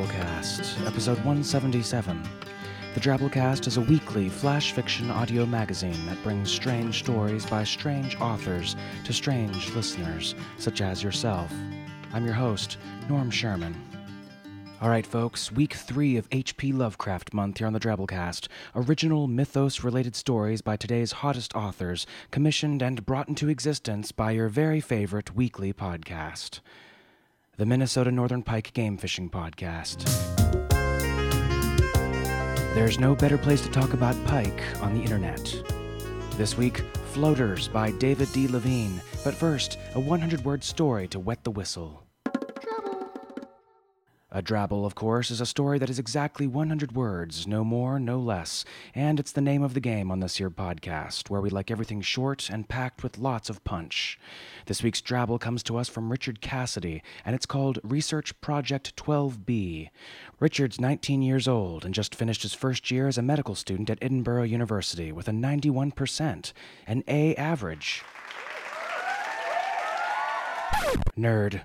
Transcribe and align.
Drabblecast, 0.00 0.86
episode 0.86 1.18
177. 1.18 2.22
The 2.94 3.00
Drabblecast 3.00 3.66
is 3.66 3.76
a 3.76 3.82
weekly 3.82 4.30
flash 4.30 4.72
fiction 4.72 5.10
audio 5.10 5.44
magazine 5.44 6.06
that 6.06 6.22
brings 6.22 6.50
strange 6.50 7.00
stories 7.00 7.44
by 7.44 7.64
strange 7.64 8.18
authors 8.18 8.76
to 9.04 9.12
strange 9.12 9.70
listeners, 9.74 10.34
such 10.56 10.80
as 10.80 11.02
yourself. 11.02 11.52
I'm 12.14 12.24
your 12.24 12.32
host, 12.32 12.78
Norm 13.10 13.30
Sherman. 13.30 13.76
All 14.80 14.88
right, 14.88 15.06
folks, 15.06 15.52
week 15.52 15.74
three 15.74 16.16
of 16.16 16.26
H.P. 16.32 16.72
Lovecraft 16.72 17.34
month 17.34 17.58
here 17.58 17.66
on 17.66 17.74
the 17.74 17.80
Drabblecast. 17.80 18.48
Original 18.74 19.28
mythos 19.28 19.84
related 19.84 20.16
stories 20.16 20.62
by 20.62 20.78
today's 20.78 21.12
hottest 21.12 21.54
authors, 21.54 22.06
commissioned 22.30 22.80
and 22.80 23.04
brought 23.04 23.28
into 23.28 23.50
existence 23.50 24.12
by 24.12 24.30
your 24.30 24.48
very 24.48 24.80
favorite 24.80 25.36
weekly 25.36 25.74
podcast 25.74 26.60
the 27.60 27.66
Minnesota 27.66 28.10
Northern 28.10 28.42
Pike 28.42 28.72
Game 28.72 28.96
Fishing 28.96 29.28
Podcast. 29.28 30.06
There's 32.74 32.98
no 32.98 33.14
better 33.14 33.36
place 33.36 33.60
to 33.60 33.70
talk 33.70 33.92
about 33.92 34.16
pike 34.24 34.62
on 34.80 34.94
the 34.94 35.02
internet. 35.02 35.54
This 36.38 36.56
week, 36.56 36.78
Floaters 37.12 37.68
by 37.68 37.90
David 37.90 38.32
D. 38.32 38.48
Levine. 38.48 38.98
But 39.22 39.34
first, 39.34 39.76
a 39.94 40.00
100 40.00 40.42
word 40.42 40.64
story 40.64 41.06
to 41.08 41.18
wet 41.18 41.44
the 41.44 41.50
whistle. 41.50 42.02
A 44.32 44.40
drabble, 44.40 44.86
of 44.86 44.94
course, 44.94 45.32
is 45.32 45.40
a 45.40 45.46
story 45.46 45.80
that 45.80 45.90
is 45.90 45.98
exactly 45.98 46.46
100 46.46 46.92
words, 46.92 47.48
no 47.48 47.64
more, 47.64 47.98
no 47.98 48.16
less. 48.20 48.64
And 48.94 49.18
it's 49.18 49.32
the 49.32 49.40
name 49.40 49.64
of 49.64 49.74
the 49.74 49.80
game 49.80 50.08
on 50.08 50.20
this 50.20 50.36
here 50.36 50.50
podcast, 50.50 51.28
where 51.28 51.40
we 51.40 51.50
like 51.50 51.68
everything 51.68 52.00
short 52.00 52.48
and 52.48 52.68
packed 52.68 53.02
with 53.02 53.18
lots 53.18 53.50
of 53.50 53.64
punch. 53.64 54.20
This 54.66 54.84
week's 54.84 55.02
drabble 55.02 55.40
comes 55.40 55.64
to 55.64 55.76
us 55.76 55.88
from 55.88 56.12
Richard 56.12 56.40
Cassidy, 56.40 57.02
and 57.24 57.34
it's 57.34 57.44
called 57.44 57.80
Research 57.82 58.40
Project 58.40 58.94
12B. 58.94 59.90
Richard's 60.38 60.80
19 60.80 61.22
years 61.22 61.48
old 61.48 61.84
and 61.84 61.92
just 61.92 62.14
finished 62.14 62.42
his 62.42 62.54
first 62.54 62.88
year 62.92 63.08
as 63.08 63.18
a 63.18 63.22
medical 63.22 63.56
student 63.56 63.90
at 63.90 63.98
Edinburgh 64.00 64.44
University 64.44 65.10
with 65.10 65.26
a 65.26 65.32
91%, 65.32 66.52
an 66.86 67.02
A 67.08 67.34
average. 67.34 68.04
Nerd. 71.18 71.62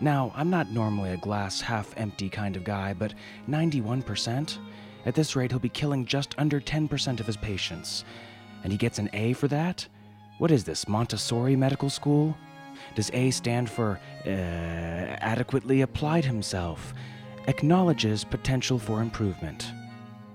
Now, 0.00 0.32
I'm 0.34 0.50
not 0.50 0.70
normally 0.70 1.10
a 1.10 1.16
glass 1.16 1.60
half 1.60 1.94
empty 1.96 2.28
kind 2.28 2.56
of 2.56 2.64
guy, 2.64 2.92
but 2.92 3.14
91%? 3.48 4.58
At 5.04 5.14
this 5.14 5.36
rate, 5.36 5.50
he'll 5.50 5.60
be 5.60 5.68
killing 5.68 6.06
just 6.06 6.34
under 6.38 6.60
10% 6.60 7.20
of 7.20 7.26
his 7.26 7.36
patients. 7.36 8.04
And 8.62 8.72
he 8.72 8.78
gets 8.78 8.98
an 8.98 9.10
A 9.12 9.32
for 9.32 9.48
that? 9.48 9.86
What 10.38 10.50
is 10.50 10.64
this, 10.64 10.88
Montessori 10.88 11.56
Medical 11.56 11.90
School? 11.90 12.36
Does 12.94 13.10
A 13.12 13.30
stand 13.30 13.70
for 13.70 14.00
uh, 14.24 14.28
adequately 14.28 15.82
applied 15.82 16.24
himself? 16.24 16.94
Acknowledges 17.46 18.24
potential 18.24 18.78
for 18.78 19.02
improvement. 19.02 19.72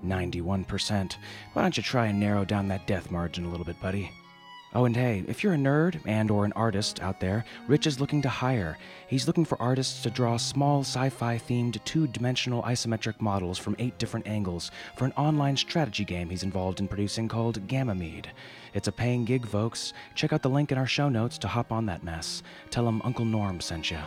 91%. 0.04 1.16
Why 1.52 1.62
don't 1.62 1.76
you 1.76 1.82
try 1.82 2.06
and 2.06 2.20
narrow 2.20 2.44
down 2.44 2.68
that 2.68 2.86
death 2.86 3.10
margin 3.10 3.44
a 3.44 3.48
little 3.48 3.66
bit, 3.66 3.80
buddy? 3.80 4.10
Oh, 4.74 4.84
and 4.84 4.94
hey, 4.94 5.24
if 5.26 5.42
you're 5.42 5.54
a 5.54 5.56
nerd 5.56 5.98
and 6.04 6.30
or 6.30 6.44
an 6.44 6.52
artist 6.52 7.00
out 7.00 7.20
there, 7.20 7.46
Rich 7.68 7.86
is 7.86 8.00
looking 8.00 8.20
to 8.22 8.28
hire. 8.28 8.76
He's 9.06 9.26
looking 9.26 9.46
for 9.46 9.60
artists 9.60 10.02
to 10.02 10.10
draw 10.10 10.36
small 10.36 10.80
sci-fi 10.80 11.38
themed 11.38 11.82
two-dimensional 11.84 12.62
isometric 12.62 13.18
models 13.18 13.56
from 13.56 13.76
eight 13.78 13.96
different 13.98 14.26
angles 14.26 14.70
for 14.94 15.06
an 15.06 15.12
online 15.16 15.56
strategy 15.56 16.04
game 16.04 16.28
he's 16.28 16.42
involved 16.42 16.80
in 16.80 16.88
producing 16.88 17.28
called 17.28 17.66
Gamamede. 17.66 18.26
It's 18.74 18.88
a 18.88 18.92
paying 18.92 19.24
gig, 19.24 19.46
folks. 19.46 19.94
Check 20.14 20.34
out 20.34 20.42
the 20.42 20.50
link 20.50 20.70
in 20.70 20.76
our 20.76 20.86
show 20.86 21.08
notes 21.08 21.38
to 21.38 21.48
hop 21.48 21.72
on 21.72 21.86
that 21.86 22.04
mess. 22.04 22.42
Tell 22.68 22.86
him 22.86 23.00
Uncle 23.04 23.24
Norm 23.24 23.62
sent 23.62 23.90
you. 23.90 23.98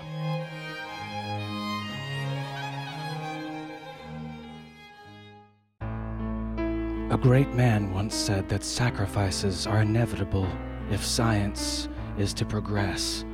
A 7.11 7.17
great 7.17 7.53
man 7.53 7.93
once 7.93 8.15
said 8.15 8.47
that 8.47 8.63
sacrifices 8.63 9.67
are 9.67 9.81
inevitable 9.81 10.47
if 10.89 11.03
science 11.03 11.89
is 12.17 12.33
to 12.35 12.45
progress. 12.45 13.25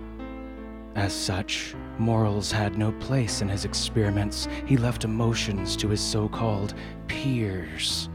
As 0.96 1.14
such, 1.14 1.76
morals 2.00 2.52
had 2.52 2.76
no 2.76 2.92
place 2.94 3.44
in 3.44 3.48
his 3.48 3.66
experiments. 3.66 4.48
He 4.66 4.78
left 4.78 5.04
emotions 5.04 5.76
to 5.76 5.90
his 5.90 6.02
so 6.02 6.28
called 6.28 6.74
peers. 7.08 8.10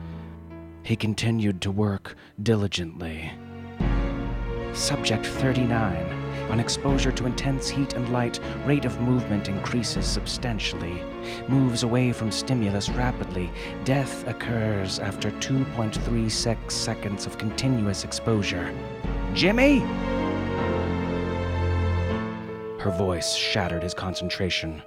He 0.82 0.96
continued 0.96 1.60
to 1.60 1.70
work 1.70 2.16
diligently. 2.42 3.30
Subject 4.72 5.24
39. 5.24 6.21
On 6.50 6.60
exposure 6.60 7.12
to 7.12 7.26
intense 7.26 7.68
heat 7.68 7.94
and 7.94 8.12
light, 8.12 8.40
rate 8.66 8.84
of 8.84 9.00
movement 9.00 9.48
increases 9.48 10.06
substantially. 10.06 11.02
Moves 11.48 11.82
away 11.82 12.12
from 12.12 12.30
stimulus 12.30 12.88
rapidly. 12.90 13.50
Death 13.84 14.26
occurs 14.26 14.98
after 14.98 15.30
2.36 15.30 16.70
seconds 16.70 17.26
of 17.26 17.38
continuous 17.38 18.04
exposure. 18.04 18.74
Jimmy? 19.34 19.80
Her 22.78 22.94
voice 22.98 23.34
shattered 23.34 23.82
his 23.84 23.94
concentration. 23.94 24.82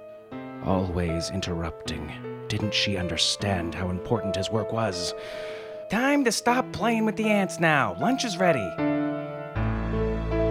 Always 0.64 1.30
interrupting. 1.30 2.12
Didn't 2.48 2.74
she 2.74 2.96
understand 2.96 3.74
how 3.74 3.90
important 3.90 4.36
his 4.36 4.50
work 4.50 4.72
was? 4.72 5.14
Time 5.90 6.24
to 6.24 6.32
stop 6.32 6.70
playing 6.72 7.06
with 7.06 7.16
the 7.16 7.30
ants 7.30 7.58
now. 7.58 7.96
Lunch 8.00 8.24
is 8.24 8.36
ready. 8.36 8.68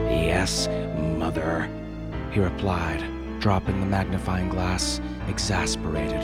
Yes, 0.09 0.67
mother, 1.35 1.69
he 2.31 2.39
replied, 2.39 3.03
dropping 3.39 3.79
the 3.81 3.85
magnifying 3.85 4.47
glass, 4.47 5.01
exasperated. 5.27 6.21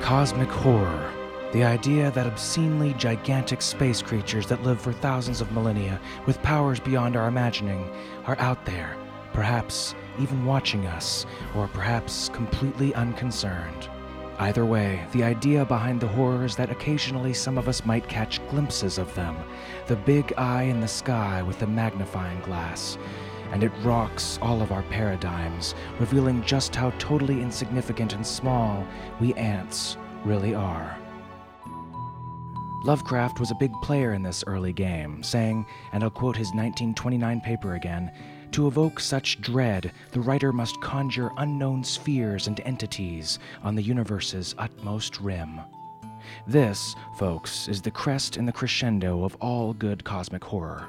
Cosmic 0.00 0.48
horror. 0.48 1.10
The 1.52 1.64
idea 1.64 2.10
that 2.12 2.26
obscenely 2.26 2.94
gigantic 2.94 3.62
space 3.62 4.02
creatures 4.02 4.46
that 4.48 4.62
live 4.62 4.80
for 4.80 4.92
thousands 4.92 5.40
of 5.40 5.50
millennia 5.52 6.00
with 6.26 6.42
powers 6.42 6.80
beyond 6.80 7.16
our 7.16 7.28
imagining 7.28 7.88
are 8.26 8.38
out 8.38 8.64
there, 8.64 8.96
perhaps 9.34 9.94
even 10.18 10.46
watching 10.46 10.86
us, 10.86 11.26
or 11.54 11.68
perhaps 11.68 12.30
completely 12.30 12.94
unconcerned. 12.94 13.90
Either 14.38 14.64
way, 14.64 15.04
the 15.12 15.22
idea 15.22 15.64
behind 15.64 16.00
the 16.00 16.08
horror 16.08 16.44
is 16.44 16.56
that 16.56 16.70
occasionally 16.70 17.32
some 17.32 17.58
of 17.58 17.68
us 17.68 17.84
might 17.84 18.08
catch 18.08 18.44
glimpses 18.48 18.98
of 18.98 19.12
them, 19.14 19.36
the 19.86 19.96
big 19.96 20.32
eye 20.36 20.62
in 20.62 20.80
the 20.80 20.88
sky 20.88 21.42
with 21.42 21.58
the 21.58 21.66
magnifying 21.66 22.40
glass, 22.40 22.98
and 23.52 23.62
it 23.62 23.70
rocks 23.82 24.38
all 24.42 24.62
of 24.62 24.72
our 24.72 24.82
paradigms, 24.84 25.74
revealing 26.00 26.42
just 26.44 26.74
how 26.74 26.90
totally 26.98 27.42
insignificant 27.42 28.14
and 28.14 28.26
small 28.26 28.84
we 29.20 29.34
ants 29.34 29.96
really 30.24 30.54
are. 30.54 30.98
Lovecraft 32.84 33.40
was 33.40 33.50
a 33.50 33.56
big 33.56 33.72
player 33.82 34.12
in 34.12 34.22
this 34.22 34.44
early 34.46 34.72
game, 34.72 35.22
saying, 35.22 35.64
and 35.92 36.02
I'll 36.02 36.10
quote 36.10 36.36
his 36.36 36.48
1929 36.48 37.40
paper 37.40 37.74
again 37.74 38.12
to 38.54 38.68
evoke 38.68 39.00
such 39.00 39.40
dread, 39.40 39.90
the 40.12 40.20
writer 40.20 40.52
must 40.52 40.80
conjure 40.80 41.32
unknown 41.38 41.82
spheres 41.82 42.46
and 42.46 42.60
entities 42.60 43.40
on 43.64 43.74
the 43.74 43.82
universe's 43.82 44.54
utmost 44.58 45.18
rim. 45.20 45.60
This, 46.46 46.94
folks, 47.18 47.66
is 47.66 47.82
the 47.82 47.90
crest 47.90 48.36
and 48.36 48.46
the 48.46 48.52
crescendo 48.52 49.24
of 49.24 49.34
all 49.40 49.72
good 49.72 50.04
cosmic 50.04 50.44
horror. 50.44 50.86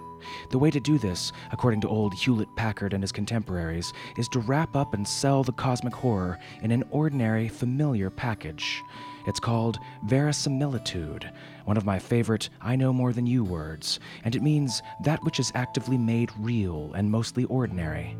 The 0.51 0.59
way 0.59 0.69
to 0.69 0.79
do 0.79 0.99
this, 0.99 1.31
according 1.51 1.81
to 1.81 1.89
old 1.89 2.13
Hewlett 2.13 2.55
Packard 2.55 2.93
and 2.93 3.01
his 3.01 3.11
contemporaries, 3.11 3.91
is 4.15 4.29
to 4.29 4.39
wrap 4.41 4.75
up 4.75 4.93
and 4.93 5.07
sell 5.07 5.43
the 5.43 5.51
cosmic 5.51 5.95
horror 5.95 6.37
in 6.61 6.69
an 6.69 6.83
ordinary, 6.91 7.47
familiar 7.47 8.11
package. 8.11 8.83
It's 9.25 9.39
called 9.39 9.79
verisimilitude, 10.03 11.31
one 11.65 11.77
of 11.77 11.85
my 11.85 11.99
favorite 11.99 12.49
I 12.61 12.75
know 12.75 12.93
more 12.93 13.11
than 13.11 13.25
you 13.25 13.43
words, 13.43 13.99
and 14.23 14.35
it 14.35 14.43
means 14.43 14.83
that 15.03 15.23
which 15.23 15.39
is 15.39 15.51
actively 15.55 15.97
made 15.97 16.31
real 16.37 16.93
and 16.93 17.09
mostly 17.09 17.45
ordinary. 17.45 18.15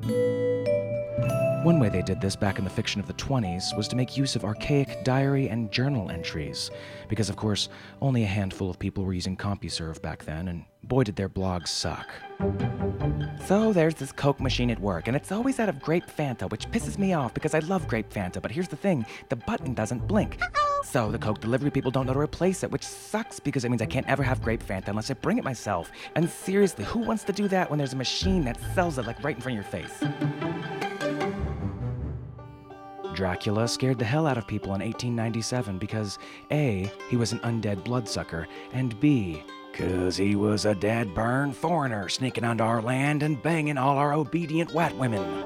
One 1.66 1.80
way 1.80 1.90
they 1.90 2.04
did 2.04 2.22
this 2.22 2.36
back 2.36 2.60
in 2.60 2.64
the 2.64 2.70
fiction 2.70 3.02
of 3.02 3.08
the 3.08 3.16
20s 3.16 3.76
was 3.76 3.88
to 3.88 3.96
make 3.96 4.16
use 4.16 4.36
of 4.36 4.46
archaic 4.46 5.04
diary 5.04 5.50
and 5.50 5.72
journal 5.72 6.12
entries, 6.12 6.70
because 7.10 7.28
of 7.28 7.38
course, 7.38 7.70
only 8.04 8.22
a 8.22 8.28
handful 8.28 8.70
of 8.70 8.78
people 8.78 9.04
were 9.04 9.16
using 9.16 9.36
CompuServe 9.36 10.00
back 10.00 10.24
then, 10.26 10.50
and 10.50 10.66
boy 10.84 11.02
did 11.02 11.16
their 11.16 11.28
blogs 11.28 11.70
suck. 11.70 12.08
So 13.48 13.74
there's 13.74 13.96
this 13.96 14.12
Coke 14.12 14.40
machine 14.40 14.70
at 14.70 14.80
work, 14.80 15.08
and 15.08 15.18
it's 15.18 15.32
always 15.32 15.60
out 15.60 15.68
of 15.68 15.82
grape 15.82 16.06
Fanta, 16.06 16.48
which 16.52 16.70
pisses 16.70 17.00
me 17.00 17.14
off 17.14 17.34
because 17.34 17.56
I 17.56 17.60
love 17.60 17.88
grape 17.88 18.14
Fanta, 18.14 18.40
but 18.40 18.52
here's 18.52 18.68
the 18.68 18.76
thing 18.76 19.04
the 19.30 19.36
button 19.36 19.74
doesn't 19.74 20.06
blink. 20.08 20.40
So 20.84 21.12
the 21.12 21.18
Coke 21.18 21.42
delivery 21.42 21.72
people 21.72 21.90
don't 21.90 22.06
know 22.06 22.14
to 22.14 22.20
replace 22.20 22.62
it, 22.62 22.70
which 22.70 22.84
sucks 22.86 23.40
because 23.40 23.66
it 23.66 23.70
means 23.70 23.82
I 23.82 23.88
can't 23.88 24.08
ever 24.08 24.22
have 24.22 24.40
grape 24.40 24.64
Fanta 24.64 24.90
unless 24.90 25.10
I 25.10 25.16
bring 25.16 25.40
it 25.40 25.44
myself. 25.44 25.92
And 26.14 26.30
seriously, 26.30 26.86
who 26.86 27.00
wants 27.00 27.24
to 27.24 27.34
do 27.34 27.48
that 27.48 27.72
when 27.72 27.80
there's 27.80 27.94
a 27.94 27.98
machine 27.98 28.44
that 28.44 28.60
sells 28.76 29.00
it 29.00 29.08
like 29.08 29.24
right 29.24 29.36
in 29.36 29.42
front 29.42 29.58
of 29.58 29.64
your 29.64 29.72
face? 29.72 30.55
Dracula 33.16 33.68
scared 33.68 33.98
the 33.98 34.06
hell 34.06 34.28
out 34.28 34.38
of 34.38 34.46
people 34.46 34.76
in 34.76 34.82
1897 34.82 35.78
because 35.78 36.20
A, 36.52 36.92
he 37.10 37.16
was 37.16 37.32
an 37.32 37.40
undead 37.40 37.84
bloodsucker, 37.84 38.48
and 38.74 39.00
B, 39.00 39.42
cause 39.74 40.18
he 40.18 40.36
was 40.36 40.66
a 40.66 40.76
dead 40.76 41.16
burn 41.16 41.54
foreigner 41.54 42.10
sneaking 42.10 42.44
onto 42.44 42.64
our 42.64 42.82
land 42.82 43.24
and 43.24 43.42
banging 43.42 43.78
all 43.78 43.98
our 43.98 44.14
obedient 44.14 44.74
white 44.74 44.96
women. 44.98 45.44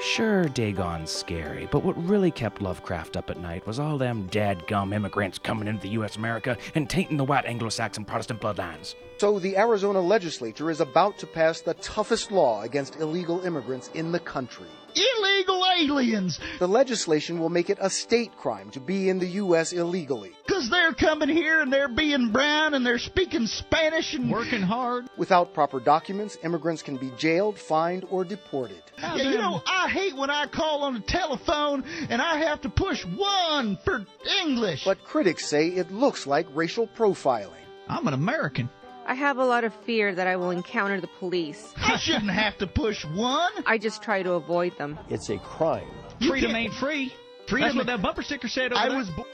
Sure, 0.00 0.44
Dagon's 0.44 1.10
scary, 1.10 1.68
but 1.70 1.84
what 1.84 1.96
really 2.04 2.30
kept 2.30 2.60
Lovecraft 2.60 3.16
up 3.16 3.30
at 3.30 3.40
night 3.40 3.66
was 3.66 3.78
all 3.78 3.98
them 3.98 4.28
dadgum 4.28 4.94
immigrants 4.94 5.38
coming 5.38 5.66
into 5.68 5.82
the 5.82 5.90
U.S. 5.90 6.16
America 6.16 6.58
and 6.74 6.90
tainting 6.90 7.16
the 7.16 7.24
white 7.24 7.46
Anglo-Saxon 7.46 8.04
Protestant 8.04 8.40
bloodlines. 8.40 8.94
So 9.18 9.38
the 9.38 9.56
Arizona 9.56 10.00
legislature 10.00 10.70
is 10.70 10.80
about 10.80 11.18
to 11.18 11.26
pass 11.26 11.60
the 11.60 11.74
toughest 11.74 12.30
law 12.30 12.62
against 12.62 12.96
illegal 12.96 13.44
immigrants 13.46 13.90
in 13.94 14.12
the 14.12 14.18
country. 14.20 14.66
Illegal 14.94 15.64
aliens! 15.78 16.38
The 16.58 16.68
legislation 16.68 17.38
will 17.38 17.48
make 17.48 17.70
it 17.70 17.78
a 17.80 17.90
state 17.90 18.36
crime 18.36 18.70
to 18.70 18.80
be 18.80 19.08
in 19.08 19.18
the 19.18 19.26
U.S. 19.26 19.72
illegally. 19.72 20.32
Because 20.46 20.68
they're 20.70 20.92
coming 20.92 21.28
here 21.28 21.60
and 21.60 21.72
they're 21.72 21.88
being 21.88 22.30
brown 22.30 22.74
and 22.74 22.84
they're 22.84 22.98
speaking 22.98 23.46
Spanish 23.46 24.14
and 24.14 24.30
working 24.30 24.62
hard. 24.62 25.08
Without 25.16 25.54
proper 25.54 25.80
documents, 25.80 26.36
immigrants 26.44 26.82
can 26.82 26.96
be 26.96 27.10
jailed, 27.18 27.58
fined, 27.58 28.04
or 28.10 28.24
deported. 28.24 28.82
Yeah, 28.98 29.16
you 29.16 29.38
know, 29.38 29.62
I 29.66 29.88
hate 29.88 30.16
when 30.16 30.30
I 30.30 30.46
call 30.46 30.84
on 30.84 30.94
the 30.94 31.00
telephone 31.00 31.84
and 32.08 32.20
I 32.20 32.38
have 32.38 32.60
to 32.62 32.68
push 32.68 33.04
one 33.04 33.78
for 33.84 34.04
English. 34.42 34.84
But 34.84 35.02
critics 35.04 35.46
say 35.46 35.68
it 35.68 35.90
looks 35.90 36.26
like 36.26 36.46
racial 36.54 36.86
profiling. 36.86 37.56
I'm 37.88 38.06
an 38.06 38.14
American. 38.14 38.70
I 39.12 39.14
have 39.14 39.36
a 39.36 39.44
lot 39.44 39.62
of 39.62 39.74
fear 39.74 40.14
that 40.14 40.26
I 40.26 40.36
will 40.36 40.48
encounter 40.52 40.98
the 40.98 41.06
police. 41.06 41.74
I 41.76 41.98
shouldn't 41.98 42.30
have 42.30 42.56
to 42.56 42.66
push 42.66 43.04
one. 43.04 43.52
I 43.66 43.76
just 43.76 44.02
try 44.02 44.22
to 44.22 44.32
avoid 44.32 44.78
them. 44.78 44.98
It's 45.10 45.28
a 45.28 45.36
crime. 45.36 45.86
You 46.18 46.30
Freedom 46.30 46.56
ain't 46.56 46.72
free. 46.72 47.12
Freedom 47.46 47.68
That's 47.68 47.76
what 47.76 47.86
that 47.88 48.00
bumper 48.00 48.22
sticker 48.22 48.48
said 48.48 48.72
over 48.72 48.80
I 48.80 48.88
there. 48.88 48.96
was. 48.96 49.10
Bo- 49.10 49.26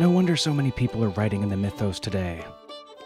no 0.00 0.08
wonder 0.08 0.38
so 0.38 0.54
many 0.54 0.70
people 0.70 1.04
are 1.04 1.10
writing 1.10 1.42
in 1.42 1.50
the 1.50 1.56
mythos 1.58 2.00
today. 2.00 2.42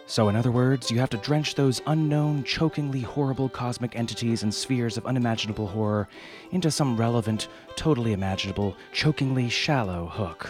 So, 0.06 0.28
in 0.28 0.36
other 0.36 0.52
words, 0.52 0.88
you 0.88 1.00
have 1.00 1.10
to 1.10 1.16
drench 1.16 1.56
those 1.56 1.82
unknown, 1.88 2.44
chokingly 2.44 3.00
horrible 3.00 3.48
cosmic 3.48 3.96
entities 3.96 4.44
and 4.44 4.54
spheres 4.54 4.96
of 4.96 5.04
unimaginable 5.04 5.66
horror 5.66 6.08
into 6.52 6.70
some 6.70 6.96
relevant, 6.96 7.48
totally 7.74 8.12
imaginable, 8.12 8.76
chokingly 8.92 9.48
shallow 9.48 10.06
hook. 10.06 10.48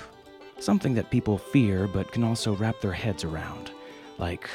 Something 0.61 0.95
that 0.95 1.11
people 1.11 1.39
fear 1.39 1.87
but 1.87 2.11
can 2.11 2.25
also 2.25 2.57
wrap 2.57 2.81
their 2.81 2.93
heads 2.93 3.23
around. 3.25 3.71
Like, 4.19 4.51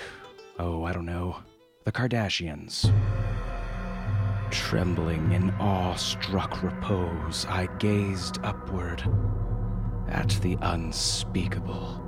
oh, 0.59 0.83
I 0.83 0.91
don't 0.91 1.05
know, 1.05 1.37
the 1.85 1.91
Kardashians. 1.91 2.93
Trembling 4.51 5.31
in 5.31 5.49
awe-struck 5.51 6.61
repose, 6.61 7.45
I 7.47 7.67
gazed 7.79 8.39
upward 8.43 9.01
at 10.09 10.29
the 10.41 10.57
unspeakable. 10.61 12.02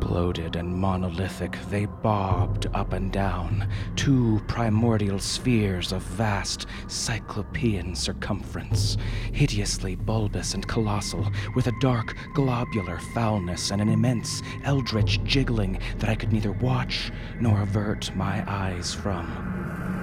Bloated 0.00 0.56
and 0.56 0.74
monolithic, 0.74 1.58
they 1.70 1.86
bobbed 1.86 2.66
up 2.72 2.92
and 2.92 3.12
down, 3.12 3.68
two 3.96 4.40
primordial 4.46 5.18
spheres 5.18 5.92
of 5.92 6.02
vast 6.02 6.66
cyclopean 6.86 7.94
circumference, 7.94 8.96
hideously 9.32 9.96
bulbous 9.96 10.54
and 10.54 10.66
colossal, 10.66 11.30
with 11.54 11.66
a 11.66 11.80
dark 11.80 12.16
globular 12.34 12.98
foulness 13.12 13.70
and 13.70 13.82
an 13.82 13.88
immense 13.88 14.42
eldritch 14.64 15.22
jiggling 15.24 15.80
that 15.98 16.08
I 16.08 16.14
could 16.14 16.32
neither 16.32 16.52
watch 16.52 17.10
nor 17.40 17.62
avert 17.62 18.14
my 18.14 18.44
eyes 18.46 18.94
from. 18.94 19.97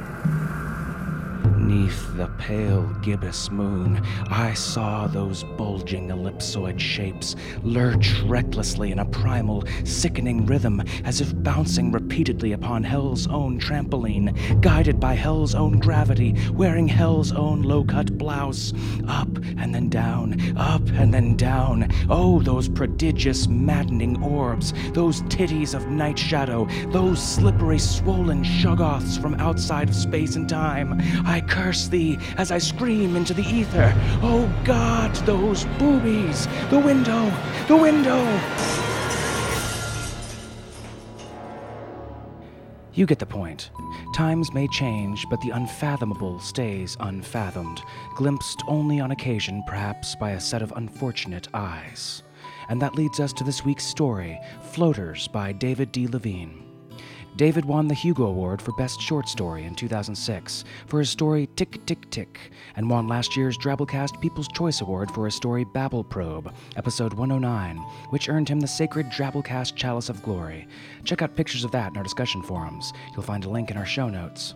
Neath 1.65 2.15
the 2.15 2.27
pale 2.37 2.83
gibbous 3.01 3.49
moon, 3.49 3.99
I 4.29 4.53
saw 4.53 5.07
those 5.07 5.43
bulging 5.57 6.09
ellipsoid 6.09 6.79
shapes 6.79 7.35
lurch 7.63 8.19
recklessly 8.21 8.91
in 8.91 8.99
a 8.99 9.05
primal, 9.05 9.63
sickening 9.83 10.45
rhythm, 10.45 10.83
as 11.05 11.21
if 11.21 11.35
bouncing 11.41 11.91
repeatedly 11.91 12.51
upon 12.51 12.83
Hell's 12.83 13.25
own 13.27 13.59
trampoline, 13.59 14.61
guided 14.61 14.99
by 14.99 15.15
Hell's 15.15 15.55
own 15.55 15.79
gravity, 15.79 16.35
wearing 16.51 16.87
Hell's 16.87 17.31
own 17.31 17.63
low 17.63 17.83
cut 17.83 18.15
blouse. 18.15 18.71
Up 19.07 19.35
and 19.57 19.73
then 19.73 19.89
down, 19.89 20.39
up 20.57 20.87
and 20.89 21.11
then 21.11 21.35
down. 21.35 21.89
Oh, 22.11 22.41
those 22.41 22.69
prodigious, 22.69 23.47
maddening 23.47 24.21
orbs, 24.21 24.71
those 24.93 25.23
titties 25.23 25.73
of 25.73 25.87
night 25.87 26.19
shadow, 26.19 26.67
those 26.89 27.21
slippery, 27.21 27.79
swollen 27.79 28.43
shoggoths 28.43 29.19
from 29.19 29.33
outside 29.35 29.89
of 29.89 29.95
space 29.95 30.35
and 30.35 30.47
time. 30.47 31.01
I 31.25 31.41
curse 31.55 31.87
thee 31.87 32.17
as 32.37 32.51
I 32.51 32.57
scream 32.57 33.15
into 33.15 33.33
the 33.33 33.43
ether. 33.43 33.93
Oh 34.21 34.53
God, 34.65 35.15
those 35.25 35.63
boobies! 35.79 36.47
The 36.69 36.79
window! 36.79 37.31
The 37.69 37.77
window! 37.77 38.21
You 42.93 43.05
get 43.05 43.19
the 43.19 43.25
point. 43.25 43.71
Times 44.13 44.53
may 44.53 44.67
change, 44.67 45.25
but 45.29 45.39
the 45.41 45.51
unfathomable 45.51 46.39
stays 46.39 46.97
unfathomed, 46.99 47.81
glimpsed 48.15 48.61
only 48.67 48.99
on 48.99 49.11
occasion, 49.11 49.63
perhaps, 49.65 50.15
by 50.15 50.31
a 50.31 50.39
set 50.39 50.61
of 50.61 50.73
unfortunate 50.75 51.47
eyes. 51.53 52.23
And 52.67 52.81
that 52.81 52.95
leads 52.95 53.19
us 53.19 53.31
to 53.33 53.43
this 53.45 53.63
week's 53.63 53.85
story 53.85 54.39
Floaters 54.61 55.27
by 55.29 55.53
David 55.53 55.91
D. 55.93 56.07
Levine. 56.07 56.64
David 57.35 57.65
won 57.65 57.89
the 57.89 57.93
Hugo 57.93 58.27
Award 58.27 58.61
for 58.61 58.71
Best 58.77 59.01
Short 59.01 59.27
Story 59.27 59.65
in 59.65 59.75
2006 59.75 60.63
for 60.87 60.99
his 60.99 61.09
story 61.09 61.49
Tick 61.57 61.85
Tick 61.85 62.09
Tick, 62.09 62.39
and 62.77 62.89
won 62.89 63.09
last 63.09 63.35
year's 63.35 63.57
Drabblecast 63.57 64.21
People's 64.21 64.47
Choice 64.47 64.79
Award 64.79 65.11
for 65.11 65.25
his 65.25 65.35
story 65.35 65.65
Babel 65.65 66.01
Probe, 66.01 66.53
episode 66.77 67.13
109, 67.13 67.77
which 68.11 68.29
earned 68.29 68.47
him 68.47 68.61
the 68.61 68.67
sacred 68.67 69.07
Drabblecast 69.07 69.75
Chalice 69.75 70.07
of 70.07 70.23
Glory. 70.23 70.65
Check 71.03 71.21
out 71.21 71.35
pictures 71.35 71.65
of 71.65 71.71
that 71.71 71.91
in 71.91 71.97
our 71.97 72.03
discussion 72.03 72.41
forums. 72.41 72.93
You'll 73.11 73.23
find 73.23 73.43
a 73.43 73.49
link 73.49 73.69
in 73.69 73.75
our 73.75 73.85
show 73.85 74.07
notes. 74.07 74.55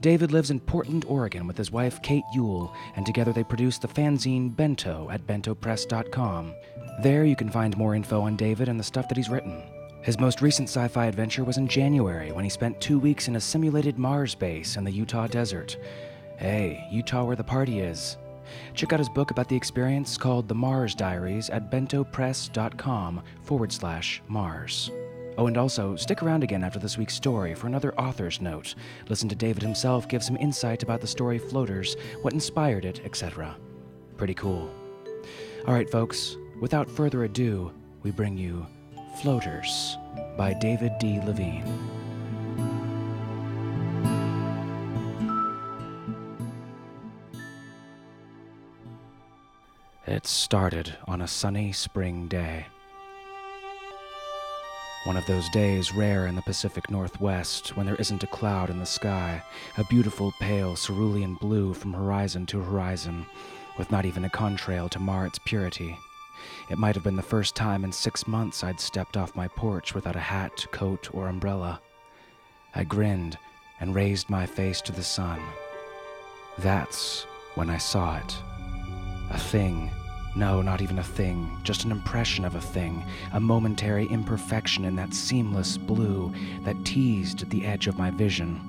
David 0.00 0.30
lives 0.30 0.52
in 0.52 0.60
Portland, 0.60 1.04
Oregon 1.08 1.48
with 1.48 1.58
his 1.58 1.72
wife 1.72 2.00
Kate 2.02 2.24
Yule, 2.32 2.72
and 2.94 3.04
together 3.04 3.32
they 3.32 3.42
produce 3.42 3.78
the 3.78 3.88
fanzine 3.88 4.54
Bento 4.54 5.08
at 5.10 5.26
bentopress.com. 5.26 6.54
There 7.02 7.24
you 7.24 7.34
can 7.34 7.50
find 7.50 7.76
more 7.76 7.96
info 7.96 8.20
on 8.20 8.36
David 8.36 8.68
and 8.68 8.78
the 8.78 8.84
stuff 8.84 9.08
that 9.08 9.16
he's 9.16 9.28
written. 9.28 9.60
His 10.06 10.20
most 10.20 10.40
recent 10.40 10.68
sci 10.68 10.86
fi 10.86 11.06
adventure 11.06 11.42
was 11.42 11.56
in 11.56 11.66
January 11.66 12.30
when 12.30 12.44
he 12.44 12.48
spent 12.48 12.80
two 12.80 12.96
weeks 12.96 13.26
in 13.26 13.34
a 13.34 13.40
simulated 13.40 13.98
Mars 13.98 14.36
base 14.36 14.76
in 14.76 14.84
the 14.84 14.92
Utah 14.92 15.26
desert. 15.26 15.78
Hey, 16.36 16.86
Utah 16.92 17.24
where 17.24 17.34
the 17.34 17.42
party 17.42 17.80
is. 17.80 18.16
Check 18.72 18.92
out 18.92 19.00
his 19.00 19.08
book 19.08 19.32
about 19.32 19.48
the 19.48 19.56
experience 19.56 20.16
called 20.16 20.46
The 20.46 20.54
Mars 20.54 20.94
Diaries 20.94 21.50
at 21.50 21.72
bentopress.com 21.72 23.20
forward 23.42 23.72
slash 23.72 24.22
Mars. 24.28 24.92
Oh, 25.38 25.48
and 25.48 25.56
also, 25.56 25.96
stick 25.96 26.22
around 26.22 26.44
again 26.44 26.62
after 26.62 26.78
this 26.78 26.96
week's 26.96 27.16
story 27.16 27.56
for 27.56 27.66
another 27.66 27.92
author's 27.98 28.40
note. 28.40 28.76
Listen 29.08 29.28
to 29.28 29.34
David 29.34 29.64
himself 29.64 30.06
give 30.06 30.22
some 30.22 30.36
insight 30.36 30.84
about 30.84 31.00
the 31.00 31.08
story 31.08 31.40
Floaters, 31.40 31.96
what 32.22 32.32
inspired 32.32 32.84
it, 32.84 33.00
etc. 33.04 33.56
Pretty 34.16 34.34
cool. 34.34 34.70
All 35.66 35.74
right, 35.74 35.90
folks, 35.90 36.36
without 36.60 36.88
further 36.88 37.24
ado, 37.24 37.72
we 38.04 38.12
bring 38.12 38.38
you 38.38 38.68
Floaters 39.22 39.96
by 40.36 40.52
David 40.52 40.92
D. 40.98 41.18
Levine. 41.24 41.64
It 50.06 50.26
started 50.26 50.94
on 51.08 51.22
a 51.22 51.26
sunny 51.26 51.72
spring 51.72 52.28
day. 52.28 52.66
One 55.04 55.16
of 55.16 55.24
those 55.24 55.48
days 55.48 55.94
rare 55.94 56.26
in 56.26 56.36
the 56.36 56.42
Pacific 56.42 56.90
Northwest 56.90 57.74
when 57.74 57.86
there 57.86 57.96
isn't 57.96 58.22
a 58.22 58.26
cloud 58.26 58.68
in 58.68 58.78
the 58.78 58.84
sky, 58.84 59.42
a 59.78 59.84
beautiful 59.84 60.32
pale 60.40 60.76
cerulean 60.76 61.36
blue 61.40 61.72
from 61.72 61.94
horizon 61.94 62.44
to 62.46 62.60
horizon, 62.60 63.24
with 63.78 63.90
not 63.90 64.04
even 64.04 64.26
a 64.26 64.30
contrail 64.30 64.90
to 64.90 64.98
mar 64.98 65.26
its 65.26 65.38
purity. 65.38 65.96
It 66.68 66.78
might 66.78 66.94
have 66.94 67.04
been 67.04 67.16
the 67.16 67.22
first 67.22 67.54
time 67.54 67.84
in 67.84 67.92
six 67.92 68.26
months 68.26 68.64
I'd 68.64 68.80
stepped 68.80 69.16
off 69.16 69.36
my 69.36 69.48
porch 69.48 69.94
without 69.94 70.16
a 70.16 70.20
hat, 70.20 70.66
coat, 70.72 71.08
or 71.14 71.28
umbrella. 71.28 71.80
I 72.74 72.84
grinned 72.84 73.38
and 73.80 73.94
raised 73.94 74.30
my 74.30 74.46
face 74.46 74.80
to 74.82 74.92
the 74.92 75.02
sun. 75.02 75.40
That's 76.58 77.26
when 77.54 77.70
I 77.70 77.78
saw 77.78 78.18
it. 78.18 78.36
A 79.30 79.38
thing. 79.38 79.90
No, 80.34 80.60
not 80.60 80.82
even 80.82 80.98
a 80.98 81.02
thing, 81.02 81.58
just 81.62 81.84
an 81.84 81.90
impression 81.90 82.44
of 82.44 82.54
a 82.54 82.60
thing, 82.60 83.02
a 83.32 83.40
momentary 83.40 84.06
imperfection 84.06 84.84
in 84.84 84.94
that 84.96 85.14
seamless 85.14 85.78
blue 85.78 86.32
that 86.64 86.84
teased 86.84 87.42
at 87.42 87.48
the 87.48 87.64
edge 87.64 87.86
of 87.86 87.96
my 87.96 88.10
vision. 88.10 88.60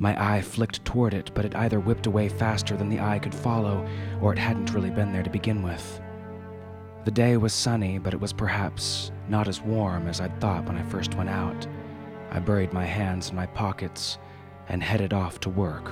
My 0.00 0.34
eye 0.34 0.42
flicked 0.42 0.84
toward 0.84 1.14
it, 1.14 1.30
but 1.34 1.44
it 1.44 1.54
either 1.54 1.78
whipped 1.78 2.06
away 2.06 2.28
faster 2.28 2.76
than 2.76 2.88
the 2.88 3.00
eye 3.00 3.18
could 3.18 3.34
follow, 3.34 3.88
or 4.20 4.32
it 4.32 4.38
hadn't 4.38 4.72
really 4.72 4.90
been 4.90 5.12
there 5.12 5.22
to 5.22 5.30
begin 5.30 5.62
with. 5.62 6.00
The 7.04 7.10
day 7.10 7.36
was 7.36 7.52
sunny, 7.52 7.98
but 7.98 8.12
it 8.12 8.20
was 8.20 8.32
perhaps 8.32 9.12
not 9.28 9.48
as 9.48 9.60
warm 9.60 10.08
as 10.08 10.20
I'd 10.20 10.40
thought 10.40 10.66
when 10.66 10.76
I 10.76 10.82
first 10.82 11.14
went 11.14 11.30
out. 11.30 11.66
I 12.30 12.38
buried 12.38 12.72
my 12.72 12.84
hands 12.84 13.30
in 13.30 13.36
my 13.36 13.46
pockets 13.46 14.18
and 14.68 14.82
headed 14.82 15.12
off 15.12 15.40
to 15.40 15.48
work. 15.48 15.90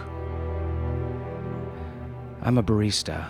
I'm 2.42 2.58
a 2.58 2.62
barista. 2.62 3.28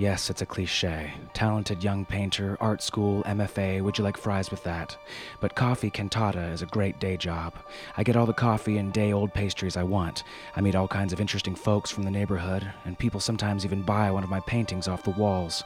Yes, 0.00 0.30
it's 0.30 0.40
a 0.40 0.46
cliche. 0.46 1.12
Talented 1.34 1.84
young 1.84 2.06
painter, 2.06 2.56
art 2.58 2.82
school, 2.82 3.22
MFA, 3.24 3.82
would 3.82 3.98
you 3.98 4.02
like 4.02 4.16
fries 4.16 4.50
with 4.50 4.64
that? 4.64 4.96
But 5.40 5.54
coffee 5.54 5.90
cantata 5.90 6.46
is 6.52 6.62
a 6.62 6.66
great 6.66 6.98
day 7.00 7.18
job. 7.18 7.54
I 7.98 8.02
get 8.02 8.16
all 8.16 8.24
the 8.24 8.32
coffee 8.32 8.78
and 8.78 8.94
day 8.94 9.12
old 9.12 9.34
pastries 9.34 9.76
I 9.76 9.82
want. 9.82 10.24
I 10.56 10.62
meet 10.62 10.74
all 10.74 10.88
kinds 10.88 11.12
of 11.12 11.20
interesting 11.20 11.54
folks 11.54 11.90
from 11.90 12.04
the 12.04 12.10
neighborhood, 12.10 12.66
and 12.86 12.98
people 12.98 13.20
sometimes 13.20 13.66
even 13.66 13.82
buy 13.82 14.10
one 14.10 14.24
of 14.24 14.30
my 14.30 14.40
paintings 14.40 14.88
off 14.88 15.02
the 15.02 15.10
walls. 15.10 15.62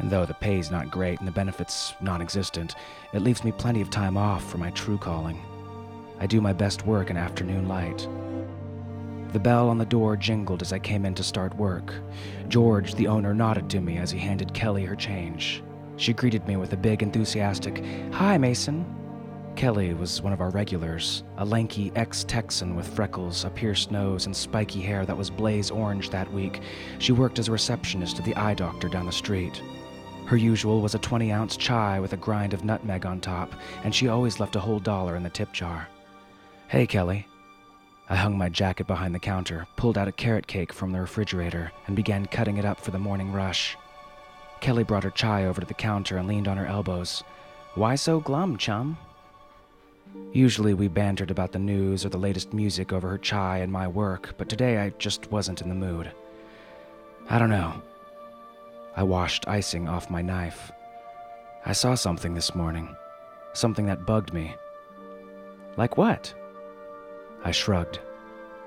And 0.00 0.10
though 0.10 0.24
the 0.24 0.34
pay's 0.34 0.70
not 0.70 0.90
great 0.90 1.18
and 1.18 1.28
the 1.28 1.32
benefits 1.32 1.94
non 2.00 2.22
existent, 2.22 2.74
it 3.12 3.20
leaves 3.20 3.44
me 3.44 3.52
plenty 3.52 3.82
of 3.82 3.90
time 3.90 4.16
off 4.16 4.48
for 4.50 4.56
my 4.56 4.70
true 4.70 4.98
calling. 4.98 5.40
I 6.18 6.26
do 6.26 6.40
my 6.40 6.54
best 6.54 6.86
work 6.86 7.10
in 7.10 7.18
afternoon 7.18 7.68
light. 7.68 8.08
The 9.32 9.38
bell 9.38 9.68
on 9.68 9.78
the 9.78 9.84
door 9.84 10.16
jingled 10.16 10.62
as 10.62 10.72
I 10.72 10.78
came 10.78 11.04
in 11.04 11.14
to 11.14 11.22
start 11.22 11.54
work. 11.56 11.94
George, 12.48 12.94
the 12.94 13.06
owner, 13.06 13.34
nodded 13.34 13.68
to 13.70 13.80
me 13.80 13.98
as 13.98 14.10
he 14.10 14.18
handed 14.18 14.54
Kelly 14.54 14.84
her 14.86 14.96
change. 14.96 15.62
She 15.96 16.14
greeted 16.14 16.48
me 16.48 16.56
with 16.56 16.72
a 16.72 16.78
big, 16.78 17.02
enthusiastic, 17.02 17.84
Hi, 18.12 18.38
Mason. 18.38 18.86
Kelly 19.54 19.92
was 19.92 20.22
one 20.22 20.32
of 20.32 20.40
our 20.40 20.50
regulars, 20.50 21.24
a 21.36 21.44
lanky 21.44 21.92
ex 21.94 22.24
Texan 22.24 22.74
with 22.74 22.88
freckles, 22.88 23.44
a 23.44 23.50
pierced 23.50 23.90
nose, 23.90 24.24
and 24.24 24.34
spiky 24.34 24.80
hair 24.80 25.04
that 25.04 25.16
was 25.16 25.28
blaze 25.28 25.70
orange 25.70 26.08
that 26.08 26.32
week. 26.32 26.62
She 26.98 27.12
worked 27.12 27.38
as 27.38 27.48
a 27.48 27.52
receptionist 27.52 28.18
at 28.18 28.24
the 28.24 28.34
eye 28.36 28.54
doctor 28.54 28.88
down 28.88 29.04
the 29.04 29.12
street. 29.12 29.62
Her 30.30 30.36
usual 30.36 30.80
was 30.80 30.94
a 30.94 30.98
20 31.00 31.32
ounce 31.32 31.56
chai 31.56 31.98
with 31.98 32.12
a 32.12 32.16
grind 32.16 32.54
of 32.54 32.64
nutmeg 32.64 33.04
on 33.04 33.20
top, 33.20 33.52
and 33.82 33.92
she 33.92 34.06
always 34.06 34.38
left 34.38 34.54
a 34.54 34.60
whole 34.60 34.78
dollar 34.78 35.16
in 35.16 35.24
the 35.24 35.28
tip 35.28 35.52
jar. 35.52 35.88
Hey, 36.68 36.86
Kelly. 36.86 37.26
I 38.08 38.14
hung 38.14 38.38
my 38.38 38.48
jacket 38.48 38.86
behind 38.86 39.12
the 39.12 39.18
counter, 39.18 39.66
pulled 39.74 39.98
out 39.98 40.06
a 40.06 40.12
carrot 40.12 40.46
cake 40.46 40.72
from 40.72 40.92
the 40.92 41.00
refrigerator, 41.00 41.72
and 41.88 41.96
began 41.96 42.26
cutting 42.26 42.58
it 42.58 42.64
up 42.64 42.80
for 42.80 42.92
the 42.92 42.98
morning 43.00 43.32
rush. 43.32 43.76
Kelly 44.60 44.84
brought 44.84 45.02
her 45.02 45.10
chai 45.10 45.46
over 45.46 45.60
to 45.60 45.66
the 45.66 45.74
counter 45.74 46.16
and 46.16 46.28
leaned 46.28 46.46
on 46.46 46.58
her 46.58 46.66
elbows. 46.66 47.24
Why 47.74 47.96
so 47.96 48.20
glum, 48.20 48.56
chum? 48.56 48.98
Usually 50.32 50.74
we 50.74 50.86
bantered 50.86 51.32
about 51.32 51.50
the 51.50 51.58
news 51.58 52.06
or 52.06 52.08
the 52.08 52.18
latest 52.18 52.54
music 52.54 52.92
over 52.92 53.08
her 53.08 53.18
chai 53.18 53.58
and 53.58 53.72
my 53.72 53.88
work, 53.88 54.34
but 54.38 54.48
today 54.48 54.78
I 54.78 54.90
just 54.90 55.32
wasn't 55.32 55.60
in 55.60 55.68
the 55.68 55.74
mood. 55.74 56.12
I 57.28 57.40
don't 57.40 57.50
know. 57.50 57.82
I 59.00 59.02
washed 59.02 59.48
icing 59.48 59.88
off 59.88 60.10
my 60.10 60.20
knife. 60.20 60.70
I 61.64 61.72
saw 61.72 61.94
something 61.94 62.34
this 62.34 62.54
morning. 62.54 62.94
Something 63.54 63.86
that 63.86 64.04
bugged 64.04 64.34
me. 64.34 64.54
Like 65.78 65.96
what? 65.96 66.34
I 67.42 67.50
shrugged. 67.50 67.98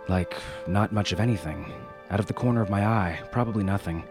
Like, 0.07 0.33
not 0.65 0.91
much 0.91 1.11
of 1.11 1.19
anything. 1.19 1.71
Out 2.09 2.19
of 2.19 2.25
the 2.25 2.33
corner 2.33 2.63
of 2.63 2.71
my 2.71 2.83
eye, 2.83 3.21
probably 3.31 3.63
nothing. 3.63 4.03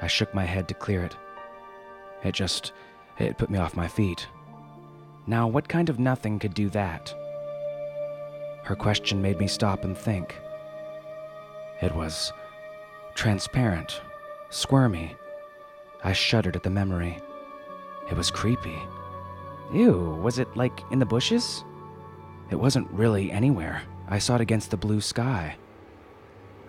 I 0.00 0.06
shook 0.06 0.32
my 0.32 0.46
head 0.46 0.66
to 0.68 0.74
clear 0.74 1.04
it. 1.04 1.14
It 2.24 2.32
just. 2.32 2.72
it 3.18 3.36
put 3.36 3.50
me 3.50 3.58
off 3.58 3.76
my 3.76 3.88
feet. 3.88 4.26
Now, 5.26 5.46
what 5.46 5.68
kind 5.68 5.90
of 5.90 5.98
nothing 5.98 6.38
could 6.38 6.54
do 6.54 6.70
that? 6.70 7.14
Her 8.62 8.74
question 8.74 9.20
made 9.20 9.38
me 9.38 9.48
stop 9.48 9.84
and 9.84 9.98
think. 9.98 10.34
It 11.82 11.94
was 11.94 12.32
transparent, 13.14 14.00
squirmy. 14.50 15.14
I 16.02 16.12
shuddered 16.12 16.56
at 16.56 16.62
the 16.62 16.70
memory. 16.70 17.18
It 18.10 18.16
was 18.16 18.30
creepy. 18.30 18.76
Ew, 19.72 20.18
was 20.22 20.38
it 20.38 20.56
like 20.56 20.82
in 20.90 20.98
the 20.98 21.06
bushes? 21.06 21.64
It 22.50 22.56
wasn't 22.56 22.90
really 22.90 23.30
anywhere. 23.30 23.82
I 24.08 24.18
saw 24.18 24.34
it 24.34 24.40
against 24.40 24.70
the 24.70 24.76
blue 24.76 25.00
sky. 25.00 25.56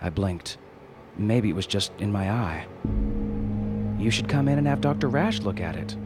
I 0.00 0.10
blinked. 0.10 0.58
Maybe 1.16 1.50
it 1.50 1.56
was 1.56 1.66
just 1.66 1.92
in 1.98 2.12
my 2.12 2.30
eye. 2.30 2.66
You 3.98 4.10
should 4.10 4.28
come 4.28 4.48
in 4.48 4.58
and 4.58 4.66
have 4.66 4.80
Dr. 4.80 5.08
Raj 5.08 5.40
look 5.40 5.60
at 5.60 5.76
it. 5.76 5.96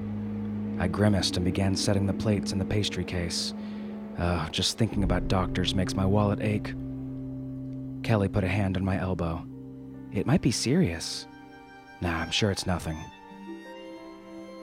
I 0.79 0.89
grimaced 0.89 1.37
and 1.37 1.45
began 1.45 1.77
setting 1.77 2.07
the 2.07 2.13
plates 2.15 2.53
in 2.53 2.59
the 2.59 2.65
pastry 2.65 3.05
case. 3.05 3.55
Uh, 4.19 4.49
just 4.49 4.79
thinking 4.79 5.05
about 5.05 5.29
doctors 5.29 5.75
makes 5.75 5.95
my 5.95 6.07
wallet 6.07 6.41
ache. 6.41 6.73
Kelly 8.03 8.29
put 8.29 8.45
a 8.45 8.49
hand 8.49 8.77
on 8.77 8.85
my 8.85 8.99
elbow. 8.99 9.47
It 10.13 10.27
might 10.27 10.43
be 10.43 10.51
serious. 10.51 11.27
Nah, 12.01 12.21
I'm 12.21 12.31
sure 12.31 12.51
it's 12.51 12.67
nothing. 12.67 12.99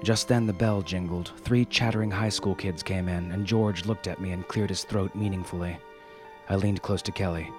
Just 0.04 0.28
then 0.28 0.46
the 0.46 0.54
bell 0.54 0.82
jingled. 0.82 1.32
Three 1.40 1.66
chattering 1.66 2.12
high 2.12 2.30
school 2.30 2.56
kids 2.56 2.84
came 2.84 3.08
in, 3.08 3.32
and 3.32 3.46
George 3.46 3.86
looked 3.86 4.08
at 4.08 4.20
me 4.20 4.32
and 4.32 4.48
cleared 4.48 4.70
his 4.70 4.84
throat 4.84 5.16
meaningfully. 5.16 5.78
I 6.50 6.56
leaned 6.56 6.82
close 6.82 7.02
to 7.04 7.12
Kelly. 7.12 7.50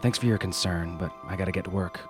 Thanks 0.00 0.18
for 0.18 0.26
your 0.26 0.38
concern, 0.38 0.96
but 0.98 1.12
I 1.26 1.36
gotta 1.36 1.52
get 1.52 1.64
to 1.64 1.70
work. 1.70 2.00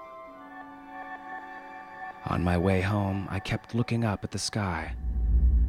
On 2.26 2.42
my 2.42 2.58
way 2.58 2.80
home, 2.80 3.26
I 3.30 3.40
kept 3.40 3.74
looking 3.74 4.04
up 4.04 4.24
at 4.24 4.30
the 4.30 4.38
sky. 4.38 4.94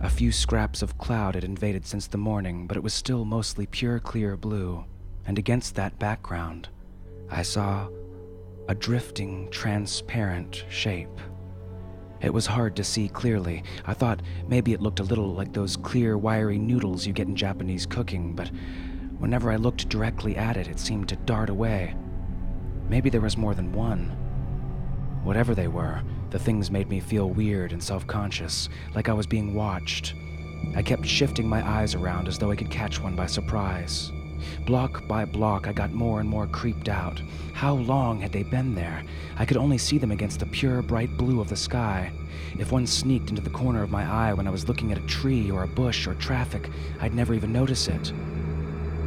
A 0.01 0.09
few 0.09 0.31
scraps 0.31 0.81
of 0.81 0.97
cloud 0.97 1.35
had 1.35 1.43
invaded 1.43 1.85
since 1.85 2.07
the 2.07 2.17
morning, 2.17 2.67
but 2.67 2.77
it 2.77 2.83
was 2.83 2.93
still 2.93 3.25
mostly 3.25 3.65
pure 3.65 3.99
clear 3.99 4.37
blue, 4.37 4.85
and 5.25 5.37
against 5.37 5.75
that 5.75 5.99
background, 5.99 6.69
I 7.29 7.41
saw 7.41 7.89
a 8.69 8.75
drifting, 8.75 9.49
transparent 9.49 10.63
shape. 10.69 11.19
It 12.21 12.31
was 12.31 12.45
hard 12.45 12.75
to 12.75 12.83
see 12.83 13.09
clearly. 13.09 13.63
I 13.87 13.95
thought 13.95 14.21
maybe 14.47 14.73
it 14.73 14.81
looked 14.81 14.99
a 14.99 15.03
little 15.03 15.33
like 15.33 15.51
those 15.51 15.75
clear, 15.75 16.19
wiry 16.19 16.59
noodles 16.59 17.07
you 17.07 17.11
get 17.11 17.27
in 17.27 17.35
Japanese 17.35 17.87
cooking, 17.87 18.33
but 18.33 18.51
whenever 19.17 19.49
I 19.49 19.55
looked 19.55 19.89
directly 19.89 20.37
at 20.37 20.55
it, 20.55 20.67
it 20.67 20.79
seemed 20.79 21.09
to 21.09 21.15
dart 21.15 21.49
away. 21.49 21.95
Maybe 22.89 23.09
there 23.09 23.21
was 23.21 23.37
more 23.37 23.55
than 23.55 23.73
one. 23.73 24.15
Whatever 25.23 25.55
they 25.55 25.67
were, 25.67 26.03
the 26.29 26.37
things 26.37 26.69
made 26.69 26.89
me 26.89 26.99
feel 26.99 27.31
weird 27.31 27.73
and 27.73 27.81
self 27.81 28.05
conscious, 28.05 28.69
like 28.93 29.09
I 29.09 29.13
was 29.13 29.25
being 29.25 29.55
watched. 29.55 30.13
I 30.75 30.83
kept 30.83 31.07
shifting 31.07 31.49
my 31.49 31.67
eyes 31.67 31.95
around 31.95 32.27
as 32.27 32.37
though 32.37 32.51
I 32.51 32.55
could 32.55 32.69
catch 32.69 33.01
one 33.01 33.15
by 33.15 33.25
surprise. 33.25 34.11
Block 34.65 35.07
by 35.07 35.25
block, 35.25 35.67
I 35.67 35.73
got 35.73 35.91
more 35.91 36.19
and 36.19 36.29
more 36.29 36.47
creeped 36.47 36.89
out. 36.89 37.21
How 37.53 37.73
long 37.73 38.21
had 38.21 38.31
they 38.31 38.43
been 38.43 38.75
there? 38.75 39.03
I 39.37 39.45
could 39.45 39.57
only 39.57 39.77
see 39.77 39.97
them 39.97 40.11
against 40.11 40.39
the 40.39 40.45
pure, 40.45 40.81
bright 40.81 41.15
blue 41.17 41.41
of 41.41 41.49
the 41.49 41.55
sky. 41.55 42.11
If 42.57 42.71
one 42.71 42.87
sneaked 42.87 43.29
into 43.29 43.41
the 43.41 43.49
corner 43.49 43.83
of 43.83 43.91
my 43.91 44.03
eye 44.03 44.33
when 44.33 44.47
I 44.47 44.51
was 44.51 44.67
looking 44.67 44.91
at 44.91 44.97
a 44.97 45.07
tree 45.07 45.51
or 45.51 45.63
a 45.63 45.67
bush 45.67 46.07
or 46.07 46.15
traffic, 46.15 46.69
I'd 46.99 47.13
never 47.13 47.33
even 47.33 47.53
notice 47.53 47.87
it. 47.87 48.13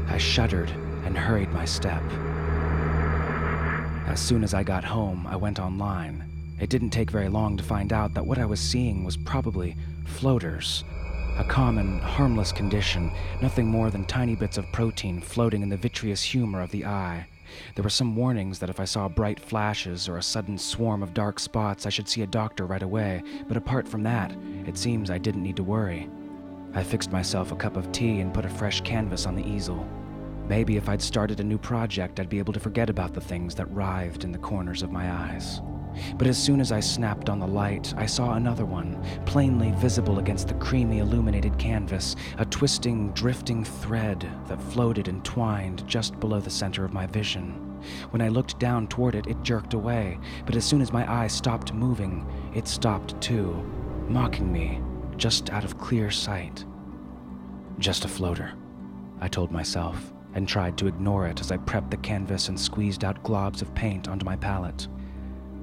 I 0.09 0.19
shuddered 0.19 0.71
and 1.05 1.17
hurried 1.17 1.53
my 1.53 1.65
step. 1.65 2.03
As 4.07 4.21
soon 4.21 4.45
as 4.45 4.53
I 4.53 4.63
got 4.63 4.85
home, 4.85 5.27
I 5.27 5.37
went 5.37 5.59
online. 5.59 6.25
It 6.61 6.71
didn't 6.71 6.91
take 6.91 7.11
very 7.11 7.29
long 7.29 7.57
to 7.57 7.65
find 7.65 7.93
out 7.93 8.15
that 8.15 8.27
what 8.27 8.39
I 8.39 8.45
was 8.45 8.61
seeing 8.61 9.05
was 9.05 9.17
probably 9.17 9.75
floaters. 10.05 10.85
A 11.39 11.45
common, 11.45 11.99
harmless 11.99 12.53
condition, 12.53 13.11
nothing 13.41 13.67
more 13.67 13.91
than 13.91 14.05
tiny 14.05 14.37
bits 14.37 14.59
of 14.59 14.71
protein 14.71 15.21
floating 15.21 15.63
in 15.63 15.71
the 15.71 15.77
vitreous 15.77 16.23
humor 16.23 16.61
of 16.61 16.71
the 16.71 16.85
eye. 16.85 17.27
There 17.75 17.83
were 17.83 17.91
some 17.91 18.15
warnings 18.15 18.59
that 18.59 18.71
if 18.71 18.79
I 18.79 18.85
saw 18.85 19.09
bright 19.09 19.41
flashes 19.41 20.09
or 20.09 20.19
a 20.19 20.23
sudden 20.23 20.59
swarm 20.59 21.03
of 21.03 21.15
dark 21.15 21.41
spots, 21.41 21.87
I 21.87 21.89
should 21.89 22.09
see 22.09 22.23
a 22.23 22.27
doctor 22.27 22.67
right 22.67 22.83
away, 22.83 23.23
but 23.49 23.57
apart 23.57 23.89
from 23.89 24.03
that, 24.03 24.37
it 24.67 24.77
seems 24.77 25.11
I 25.11 25.19
didn't 25.19 25.43
need 25.43 25.57
to 25.57 25.65
worry. 25.65 26.09
I 26.75 26.83
fixed 26.83 27.13
myself 27.13 27.51
a 27.51 27.57
cup 27.57 27.77
of 27.77 27.93
tea 27.93 28.21
and 28.21 28.33
put 28.33 28.45
a 28.45 28.51
fresh 28.51 28.83
canvas 28.83 29.27
on 29.27 29.35
the 29.35 29.47
easel. 29.47 29.87
Maybe 30.49 30.77
if 30.77 30.89
I'd 30.89 31.03
started 31.03 31.41
a 31.41 31.45
new 31.45 31.59
project, 31.59 32.21
I'd 32.21 32.29
be 32.29 32.39
able 32.39 32.53
to 32.53 32.61
forget 32.61 32.91
about 32.91 33.15
the 33.15 33.21
things 33.21 33.55
that 33.55 33.71
writhed 33.71 34.25
in 34.25 34.33
the 34.33 34.39
corners 34.39 34.83
of 34.83 34.93
my 34.93 35.11
eyes. 35.11 35.61
But 36.17 36.27
as 36.27 36.37
soon 36.37 36.61
as 36.61 36.73
I 36.73 36.81
snapped 36.81 37.29
on 37.29 37.39
the 37.39 37.47
light, 37.47 37.93
I 37.97 38.07
saw 38.07 38.35
another 38.35 38.65
one, 38.65 39.03
plainly 39.27 39.73
visible 39.73 40.19
against 40.19 40.49
the 40.49 40.55
creamy 40.55 40.99
illuminated 40.99 41.59
canvas, 41.59 42.17
a 42.39 42.45
twisting, 42.45 43.11
drifting 43.13 43.65
thread 43.65 44.29
that 44.47 44.63
floated 44.63 45.09
and 45.09 45.25
twined 45.25 45.87
just 45.87 46.19
below 46.21 46.41
the 46.41 46.51
center 46.51 46.85
of 46.85 46.93
my 46.93 47.07
vision. 47.07 47.81
When 48.11 48.23
I 48.23 48.29
looked 48.29 48.59
down 48.59 48.87
toward 48.87 49.15
it, 49.15 49.27
it 49.27 49.43
jerked 49.43 49.75
away, 49.75 50.19
but 50.47 50.57
as 50.57 50.65
soon 50.65 50.81
as 50.81 50.93
my 50.93 51.11
eye 51.13 51.27
stopped 51.27 51.73
moving, 51.73 52.27
it 52.55 52.69
stopped 52.69 53.21
too, 53.21 53.53
mocking 54.09 54.53
me, 54.53 54.81
just 55.17 55.51
out 55.51 55.65
of 55.65 55.79
clear 55.79 56.11
sight. 56.11 56.65
Just 57.79 58.05
a 58.05 58.09
floater, 58.09 58.53
I 59.21 59.29
told 59.29 59.51
myself, 59.51 60.13
and 60.35 60.47
tried 60.47 60.79
to 60.79 60.87
ignore 60.87 61.27
it 61.27 61.41
as 61.41 61.51
I 61.51 61.57
prepped 61.57 61.91
the 61.91 61.97
canvas 61.97 62.49
and 62.49 62.59
squeezed 62.59 63.05
out 63.05 63.23
globs 63.25 63.63
of 63.63 63.75
paint 63.75 64.09
onto 64.09 64.25
my 64.25 64.37
palette. 64.37 64.87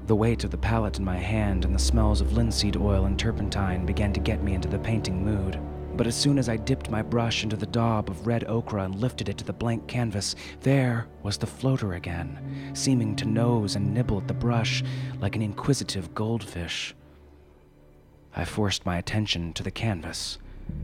The 0.10 0.16
weight 0.16 0.44
of 0.44 0.50
the 0.50 0.58
palette 0.58 0.98
in 0.98 1.06
my 1.06 1.18
hand 1.18 1.66
and 1.66 1.76
the 1.76 1.78
smells 1.78 2.20
of 2.20 2.34
linseed 2.34 2.76
oil 2.76 3.06
and 3.06 3.20
turpentine 3.20 3.86
began 3.86 4.12
to 4.14 4.20
get 4.20 4.42
me 4.42 4.56
into 4.56 4.68
the 4.68 4.80
painting 4.80 5.24
mood. 5.24 5.60
But 5.96 6.08
as 6.08 6.16
soon 6.16 6.40
as 6.40 6.50
I 6.50 6.58
dipped 6.58 6.90
my 6.90 7.04
brush 7.04 7.44
into 7.44 7.56
the 7.56 7.68
daub 7.68 8.10
of 8.10 8.26
red 8.26 8.44
ochre 8.46 8.80
and 8.80 8.96
lifted 8.96 9.30
it 9.30 9.38
to 9.38 9.44
the 9.44 9.54
blank 9.54 9.86
canvas, 9.86 10.36
there 10.62 11.06
was 11.22 11.38
the 11.38 11.46
floater 11.46 11.94
again, 11.94 12.72
seeming 12.74 13.16
to 13.18 13.26
nose 13.28 13.76
and 13.76 13.94
nibble 13.94 14.18
at 14.18 14.28
the 14.28 14.34
brush 14.34 14.84
like 15.22 15.36
an 15.36 15.44
inquisitive 15.44 16.16
goldfish. 16.16 16.96
I 18.36 18.46
forced 18.46 18.88
my 18.88 18.98
attention 18.98 19.54
to 19.54 19.62
the 19.62 19.70
canvas. 19.70 20.40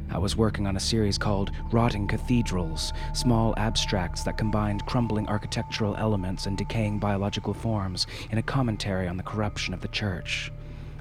I 0.10 0.18
was 0.18 0.38
working 0.38 0.66
on 0.66 0.78
a 0.78 0.80
series 0.80 1.18
called 1.18 1.52
Rotting 1.72 2.08
Cathedrals, 2.08 2.94
small 3.14 3.54
abstracts 3.58 4.24
that 4.24 4.38
combined 4.38 4.86
crumbling 4.86 5.28
architectural 5.28 5.96
elements 5.98 6.46
and 6.46 6.58
decaying 6.58 7.00
biological 7.00 7.54
forms 7.54 8.08
in 8.32 8.38
a 8.38 8.44
commentary 8.44 9.08
on 9.08 9.18
the 9.18 9.24
corruption 9.24 9.74
of 9.74 9.82
the 9.82 9.90
church. 9.90 10.52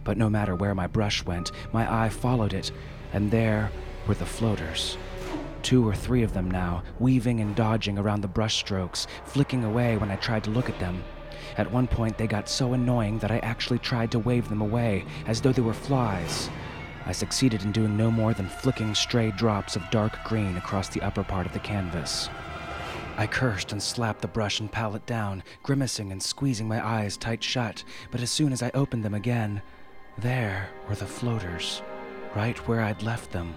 But 0.03 0.19
no 0.19 0.29
matter 0.29 0.57
where 0.57 0.75
my 0.75 0.87
brush 0.87 1.25
went, 1.25 1.53
my 1.73 2.05
eye 2.05 2.09
followed 2.09 2.53
it, 2.53 2.73
and 3.13 3.31
there 3.31 3.71
were 4.09 4.15
the 4.15 4.27
floaters. 4.27 4.99
Two 5.63 5.87
or 5.89 5.95
three 5.95 6.23
of 6.23 6.35
them 6.35 6.51
now, 6.51 6.83
weaving 6.99 7.41
and 7.41 7.55
dodging 7.55 7.99
around 7.99 8.21
the 8.21 8.29
brushstrokes, 8.29 9.07
flicking 9.25 9.65
away 9.65 9.97
when 9.97 10.11
I 10.11 10.17
tried 10.17 10.45
to 10.45 10.51
look 10.51 10.69
at 10.69 10.79
them. 10.81 11.05
At 11.57 11.71
one 11.71 11.87
point, 11.87 12.19
they 12.19 12.27
got 12.27 12.49
so 12.49 12.73
annoying 12.73 13.21
that 13.21 13.31
I 13.31 13.39
actually 13.39 13.79
tried 13.79 14.11
to 14.11 14.19
wave 14.19 14.49
them 14.49 14.61
away, 14.61 15.05
as 15.27 15.41
though 15.41 15.53
they 15.53 15.63
were 15.63 15.73
flies. 15.73 16.51
I 17.07 17.13
succeeded 17.13 17.63
in 17.63 17.73
doing 17.73 17.97
no 17.97 18.11
more 18.11 18.33
than 18.33 18.49
flicking 18.49 18.95
stray 18.95 19.31
drops 19.31 19.77
of 19.77 19.91
dark 19.91 20.25
green 20.25 20.57
across 20.57 20.89
the 20.89 21.03
upper 21.03 21.23
part 21.23 21.47
of 21.47 21.53
the 21.53 21.59
canvas. 21.59 22.31
I 23.17 23.27
cursed 23.27 23.73
and 23.73 23.83
slapped 23.83 24.23
the 24.23 24.29
brush 24.29 24.59
and 24.59 24.73
palette 24.73 25.07
down, 25.07 25.43
grimacing 25.63 26.11
and 26.11 26.23
squeezing 26.23 26.67
my 26.67 26.85
eyes 26.85 27.17
tight 27.17 27.45
shut, 27.45 27.85
but 28.11 28.21
as 28.21 28.31
soon 28.31 28.53
as 28.53 28.63
I 28.63 28.71
opened 28.75 29.05
them 29.05 29.15
again, 29.15 29.63
there 30.19 30.69
were 30.89 30.95
the 30.95 31.07
floaters, 31.07 31.83
right 32.35 32.57
where 32.67 32.81
I'd 32.81 33.03
left 33.03 33.31
them. 33.31 33.55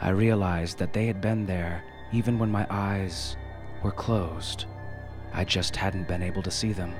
I 0.00 0.10
realized 0.10 0.78
that 0.78 0.92
they 0.92 1.06
had 1.06 1.20
been 1.20 1.46
there 1.46 1.84
even 2.12 2.38
when 2.38 2.50
my 2.50 2.66
eyes 2.70 3.36
were 3.82 3.92
closed. 3.92 4.64
I 5.32 5.44
just 5.44 5.76
hadn't 5.76 6.08
been 6.08 6.22
able 6.22 6.42
to 6.42 6.50
see 6.50 6.72
them. 6.72 6.94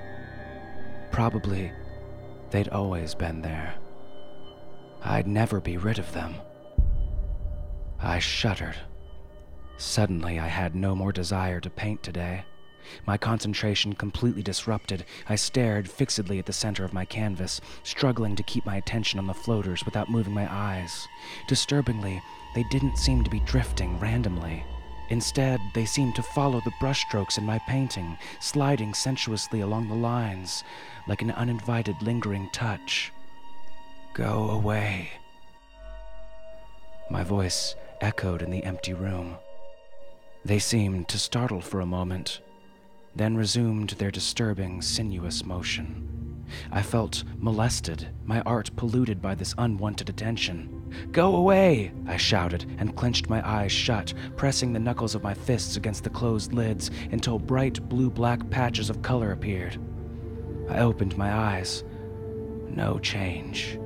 Probably 1.10 1.72
they'd 2.50 2.68
always 2.68 3.14
been 3.14 3.40
there. 3.40 3.74
I'd 5.04 5.26
never 5.26 5.60
be 5.60 5.76
rid 5.76 5.98
of 5.98 6.12
them. 6.12 6.34
I 8.00 8.18
shuddered. 8.18 8.76
Suddenly, 9.76 10.38
I 10.38 10.48
had 10.48 10.74
no 10.74 10.94
more 10.94 11.12
desire 11.12 11.60
to 11.60 11.70
paint 11.70 12.02
today. 12.02 12.44
My 13.06 13.16
concentration 13.16 13.94
completely 13.94 14.42
disrupted, 14.42 15.04
I 15.28 15.36
stared 15.36 15.90
fixedly 15.90 16.38
at 16.38 16.46
the 16.46 16.52
center 16.52 16.84
of 16.84 16.92
my 16.92 17.04
canvas, 17.04 17.60
struggling 17.82 18.36
to 18.36 18.42
keep 18.42 18.64
my 18.66 18.76
attention 18.76 19.18
on 19.18 19.26
the 19.26 19.34
floaters 19.34 19.84
without 19.84 20.10
moving 20.10 20.34
my 20.34 20.52
eyes. 20.52 21.06
Disturbingly, 21.48 22.22
they 22.54 22.62
didn't 22.64 22.98
seem 22.98 23.24
to 23.24 23.30
be 23.30 23.40
drifting 23.40 23.98
randomly. 23.98 24.64
Instead, 25.10 25.60
they 25.74 25.84
seemed 25.84 26.14
to 26.14 26.22
follow 26.22 26.60
the 26.60 26.72
brushstrokes 26.80 27.36
in 27.36 27.44
my 27.44 27.58
painting, 27.60 28.16
sliding 28.40 28.94
sensuously 28.94 29.60
along 29.60 29.88
the 29.88 29.94
lines, 29.94 30.64
like 31.06 31.20
an 31.20 31.30
uninvited 31.32 31.96
lingering 32.00 32.48
touch. 32.52 33.12
Go 34.14 34.50
away. 34.50 35.10
My 37.10 37.24
voice 37.24 37.74
echoed 38.00 38.42
in 38.42 38.50
the 38.52 38.62
empty 38.62 38.94
room. 38.94 39.34
They 40.44 40.60
seemed 40.60 41.08
to 41.08 41.18
startle 41.18 41.60
for 41.60 41.80
a 41.80 41.86
moment, 41.86 42.40
then 43.16 43.36
resumed 43.36 43.90
their 43.90 44.12
disturbing, 44.12 44.82
sinuous 44.82 45.44
motion. 45.44 46.44
I 46.70 46.80
felt 46.80 47.24
molested, 47.38 48.06
my 48.24 48.40
art 48.42 48.70
polluted 48.76 49.20
by 49.20 49.34
this 49.34 49.52
unwanted 49.58 50.08
attention. 50.08 51.10
Go 51.10 51.34
away! 51.34 51.90
I 52.06 52.16
shouted 52.16 52.66
and 52.78 52.94
clenched 52.94 53.28
my 53.28 53.44
eyes 53.44 53.72
shut, 53.72 54.14
pressing 54.36 54.72
the 54.72 54.78
knuckles 54.78 55.16
of 55.16 55.24
my 55.24 55.34
fists 55.34 55.76
against 55.76 56.04
the 56.04 56.10
closed 56.10 56.52
lids 56.52 56.92
until 57.10 57.40
bright 57.40 57.88
blue 57.88 58.10
black 58.10 58.48
patches 58.48 58.90
of 58.90 59.02
color 59.02 59.32
appeared. 59.32 59.76
I 60.70 60.78
opened 60.78 61.18
my 61.18 61.32
eyes. 61.32 61.82
No 62.68 63.00
change. 63.00 63.76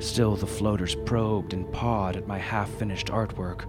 Still, 0.00 0.34
the 0.34 0.46
floaters 0.46 0.96
probed 1.04 1.52
and 1.52 1.70
pawed 1.72 2.16
at 2.16 2.26
my 2.26 2.38
half 2.38 2.70
finished 2.70 3.08
artwork. 3.08 3.66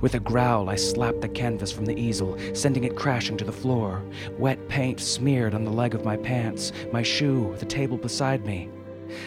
With 0.00 0.14
a 0.14 0.20
growl, 0.20 0.68
I 0.68 0.76
slapped 0.76 1.22
the 1.22 1.28
canvas 1.28 1.72
from 1.72 1.86
the 1.86 1.98
easel, 1.98 2.36
sending 2.54 2.84
it 2.84 2.96
crashing 2.96 3.36
to 3.38 3.44
the 3.44 3.52
floor. 3.52 4.02
Wet 4.38 4.68
paint 4.68 5.00
smeared 5.00 5.54
on 5.54 5.64
the 5.64 5.70
leg 5.70 5.94
of 5.94 6.04
my 6.04 6.16
pants, 6.16 6.72
my 6.92 7.02
shoe, 7.02 7.54
the 7.58 7.66
table 7.66 7.96
beside 7.96 8.44
me. 8.44 8.68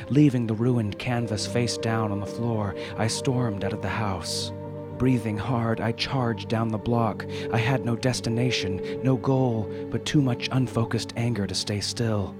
Leaving 0.09 0.45
the 0.45 0.53
ruined 0.53 0.99
canvas 0.99 1.47
face 1.47 1.77
down 1.77 2.11
on 2.11 2.19
the 2.19 2.25
floor, 2.25 2.75
I 2.97 3.07
stormed 3.07 3.63
out 3.63 3.73
of 3.73 3.81
the 3.81 3.89
house. 3.89 4.53
Breathing 4.97 5.37
hard, 5.37 5.81
I 5.81 5.91
charged 5.93 6.49
down 6.49 6.69
the 6.69 6.77
block. 6.77 7.25
I 7.51 7.57
had 7.57 7.83
no 7.83 7.95
destination, 7.95 9.01
no 9.03 9.17
goal, 9.17 9.69
but 9.89 10.05
too 10.05 10.21
much 10.21 10.49
unfocused 10.51 11.13
anger 11.17 11.47
to 11.47 11.55
stay 11.55 11.81
still. 11.81 12.35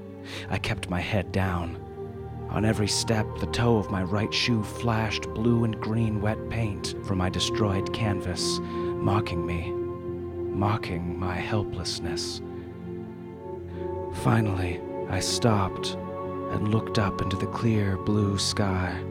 I 0.49 0.59
kept 0.59 0.89
my 0.89 1.01
head 1.01 1.31
down. 1.31 1.82
On 2.53 2.65
every 2.65 2.87
step, 2.87 3.25
the 3.39 3.47
toe 3.47 3.77
of 3.77 3.89
my 3.89 4.03
right 4.03 4.31
shoe 4.31 4.61
flashed 4.61 5.27
blue 5.33 5.63
and 5.63 5.79
green 5.81 6.21
wet 6.21 6.49
paint 6.49 6.93
from 7.03 7.17
my 7.17 7.27
destroyed 7.27 7.91
canvas, 7.93 8.59
mocking 8.61 9.43
me, 9.43 9.71
mocking 9.71 11.19
my 11.19 11.33
helplessness. 11.33 12.43
Finally, 14.21 14.79
I 15.09 15.19
stopped 15.19 15.95
and 16.51 16.67
looked 16.67 16.99
up 16.99 17.23
into 17.23 17.35
the 17.35 17.47
clear 17.47 17.97
blue 17.97 18.37
sky. 18.37 19.03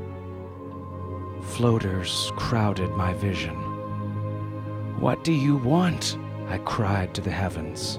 Floaters 1.42 2.31
crowded 2.37 2.90
my 2.92 3.12
vision. 3.14 3.57
What 5.00 5.24
do 5.24 5.33
you 5.33 5.57
want? 5.57 6.16
I 6.46 6.59
cried 6.59 7.12
to 7.14 7.20
the 7.20 7.33
heavens. 7.33 7.98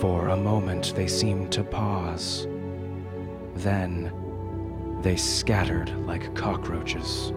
For 0.00 0.30
a 0.30 0.36
moment, 0.36 0.92
they 0.96 1.06
seemed 1.06 1.52
to 1.52 1.62
pause. 1.62 2.48
Then 3.54 4.12
they 5.02 5.16
scattered 5.16 5.90
like 6.06 6.34
cockroaches. 6.34 7.32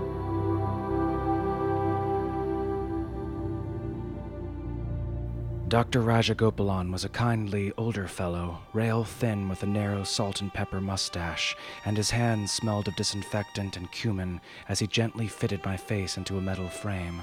Dr. 5.68 6.02
Rajagopalan 6.02 6.94
was 6.94 7.04
a 7.04 7.10
kindly, 7.10 7.74
older 7.78 8.08
fellow, 8.08 8.60
rail 8.72 9.04
thin 9.04 9.50
with 9.50 9.64
a 9.64 9.68
narrow 9.68 10.06
salt 10.06 10.40
and 10.40 10.54
pepper 10.54 10.80
mustache, 10.80 11.58
and 11.84 11.98
his 11.98 12.10
hands 12.10 12.54
smelled 12.54 12.88
of 12.88 12.96
disinfectant 12.96 13.76
and 13.76 13.92
cumin 13.92 14.40
as 14.70 14.80
he 14.80 14.88
gently 14.88 15.28
fitted 15.28 15.66
my 15.66 15.76
face 15.76 16.16
into 16.16 16.38
a 16.38 16.42
metal 16.42 16.70
frame. 16.70 17.20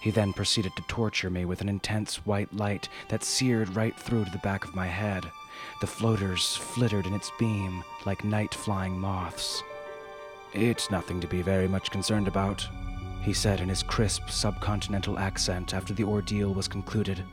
He 0.00 0.10
then 0.10 0.32
proceeded 0.32 0.74
to 0.74 0.82
torture 0.88 1.30
me 1.30 1.44
with 1.44 1.60
an 1.60 1.68
intense 1.68 2.26
white 2.26 2.52
light 2.52 2.88
that 3.10 3.22
seared 3.22 3.76
right 3.76 3.96
through 3.96 4.24
to 4.24 4.30
the 4.32 4.38
back 4.38 4.64
of 4.64 4.74
my 4.74 4.88
head. 4.88 5.24
The 5.80 5.86
floaters 5.86 6.56
flittered 6.56 7.06
in 7.06 7.14
its 7.14 7.30
beam 7.38 7.84
like 8.06 8.24
night 8.24 8.54
flying 8.54 8.98
moths. 8.98 9.62
It's 10.52 10.90
nothing 10.90 11.20
to 11.20 11.26
be 11.26 11.42
very 11.42 11.66
much 11.66 11.90
concerned 11.90 12.28
about, 12.28 12.66
he 13.22 13.32
said 13.32 13.60
in 13.60 13.68
his 13.68 13.82
crisp 13.82 14.24
subcontinental 14.24 15.18
accent 15.18 15.74
after 15.74 15.94
the 15.94 16.04
ordeal 16.04 16.54
was 16.54 16.68
concluded. 16.68 17.24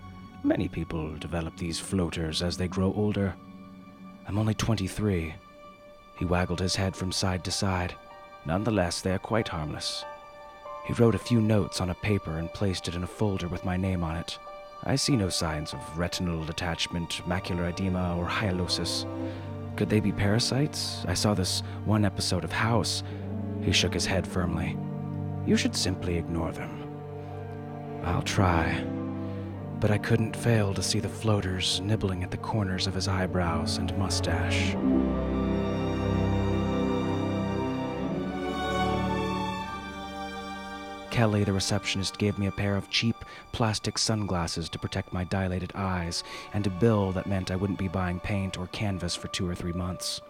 Many 0.43 0.67
people 0.67 1.15
develop 1.17 1.55
these 1.57 1.79
floaters 1.79 2.41
as 2.41 2.57
they 2.57 2.67
grow 2.67 2.93
older. 2.95 3.35
I'm 4.27 4.37
only 4.37 4.53
23. 4.53 5.35
He 6.17 6.25
waggled 6.25 6.59
his 6.59 6.75
head 6.75 6.95
from 6.95 7.11
side 7.11 7.43
to 7.43 7.51
side. 7.51 7.93
Nonetheless, 8.45 9.01
they 9.01 9.11
are 9.11 9.19
quite 9.19 9.47
harmless. 9.47 10.03
He 10.85 10.93
wrote 10.93 11.13
a 11.13 11.19
few 11.19 11.41
notes 11.41 11.79
on 11.79 11.91
a 11.91 11.95
paper 11.95 12.37
and 12.37 12.51
placed 12.53 12.87
it 12.87 12.95
in 12.95 13.03
a 13.03 13.07
folder 13.07 13.47
with 13.47 13.65
my 13.65 13.77
name 13.77 14.03
on 14.03 14.15
it. 14.15 14.39
I 14.83 14.95
see 14.95 15.15
no 15.15 15.29
signs 15.29 15.73
of 15.73 15.97
retinal 15.97 16.43
detachment, 16.43 17.21
macular 17.27 17.69
edema, 17.69 18.17
or 18.17 18.25
hyalosis. 18.25 19.05
Could 19.75 19.89
they 19.89 19.99
be 19.99 20.11
parasites? 20.11 21.05
I 21.07 21.13
saw 21.13 21.35
this 21.35 21.61
one 21.85 22.03
episode 22.03 22.43
of 22.43 22.51
House. 22.51 23.03
He 23.61 23.71
shook 23.71 23.93
his 23.93 24.07
head 24.07 24.25
firmly. 24.25 24.77
You 25.45 25.55
should 25.55 25.75
simply 25.75 26.17
ignore 26.17 26.51
them. 26.51 26.87
I'll 28.03 28.23
try. 28.23 28.83
But 29.79 29.91
I 29.91 29.99
couldn't 29.99 30.35
fail 30.35 30.73
to 30.73 30.81
see 30.81 30.99
the 30.99 31.09
floaters 31.09 31.79
nibbling 31.81 32.23
at 32.23 32.31
the 32.31 32.37
corners 32.37 32.87
of 32.87 32.95
his 32.95 33.07
eyebrows 33.07 33.77
and 33.77 33.95
mustache. 33.99 34.75
Kelly, 41.21 41.43
the 41.43 41.53
receptionist, 41.53 42.17
gave 42.17 42.39
me 42.39 42.47
a 42.47 42.51
pair 42.51 42.75
of 42.75 42.89
cheap 42.89 43.15
plastic 43.51 43.99
sunglasses 43.99 44.67
to 44.69 44.79
protect 44.79 45.13
my 45.13 45.23
dilated 45.25 45.71
eyes, 45.75 46.23
and 46.51 46.65
a 46.65 46.71
bill 46.71 47.11
that 47.11 47.27
meant 47.27 47.51
I 47.51 47.55
wouldn't 47.55 47.77
be 47.77 47.87
buying 47.87 48.19
paint 48.19 48.57
or 48.57 48.65
canvas 48.65 49.15
for 49.15 49.27
two 49.27 49.47
or 49.47 49.53
three 49.53 49.71
months. 49.71 50.21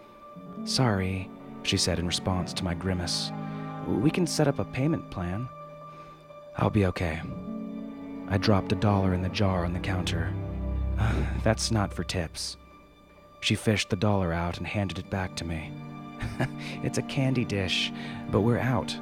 Sorry, 0.66 1.30
she 1.62 1.78
said 1.78 1.98
in 1.98 2.06
response 2.06 2.52
to 2.52 2.64
my 2.64 2.74
grimace. 2.74 3.32
We 3.88 4.10
can 4.10 4.26
set 4.26 4.48
up 4.48 4.58
a 4.58 4.66
payment 4.66 5.10
plan. 5.10 5.48
I'll 6.58 6.68
be 6.68 6.84
okay. 6.84 7.22
I 8.28 8.36
dropped 8.36 8.72
a 8.72 8.76
dollar 8.76 9.14
in 9.14 9.22
the 9.22 9.30
jar 9.30 9.64
on 9.64 9.72
the 9.72 9.80
counter. 9.80 10.30
That's 11.42 11.70
not 11.70 11.94
for 11.94 12.04
tips. 12.04 12.58
She 13.40 13.54
fished 13.54 13.88
the 13.88 13.96
dollar 13.96 14.30
out 14.30 14.58
and 14.58 14.66
handed 14.66 14.98
it 14.98 15.08
back 15.08 15.36
to 15.36 15.46
me. 15.46 15.72
it's 16.82 16.98
a 16.98 17.02
candy 17.02 17.46
dish, 17.46 17.90
but 18.30 18.42
we're 18.42 18.58
out. 18.58 18.94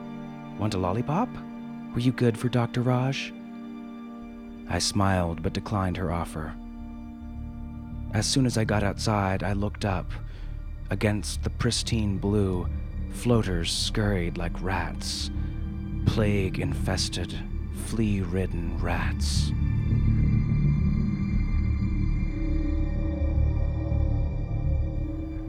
Want 0.57 0.74
a 0.74 0.79
lollipop? 0.79 1.29
Were 1.92 2.00
you 2.00 2.12
good 2.12 2.38
for 2.38 2.48
Dr. 2.48 2.83
Raj? 2.83 3.33
I 4.68 4.79
smiled 4.79 5.42
but 5.42 5.53
declined 5.53 5.96
her 5.96 6.12
offer. 6.12 6.55
As 8.14 8.26
soon 8.26 8.46
as 8.46 8.57
I 8.57 8.64
got 8.64 8.85
outside, 8.85 9.42
I 9.42 9.55
looked 9.55 9.85
up. 9.85 10.11
Against 10.90 11.42
the 11.42 11.50
pristine 11.50 12.18
blue, 12.18 12.68
floaters 13.11 13.72
scurried 13.72 14.38
like 14.38 14.62
rats. 14.62 15.31
plague 16.07 16.59
infested, 16.59 17.37
flea 17.87 18.20
ridden 18.20 18.76
rats. 18.79 19.53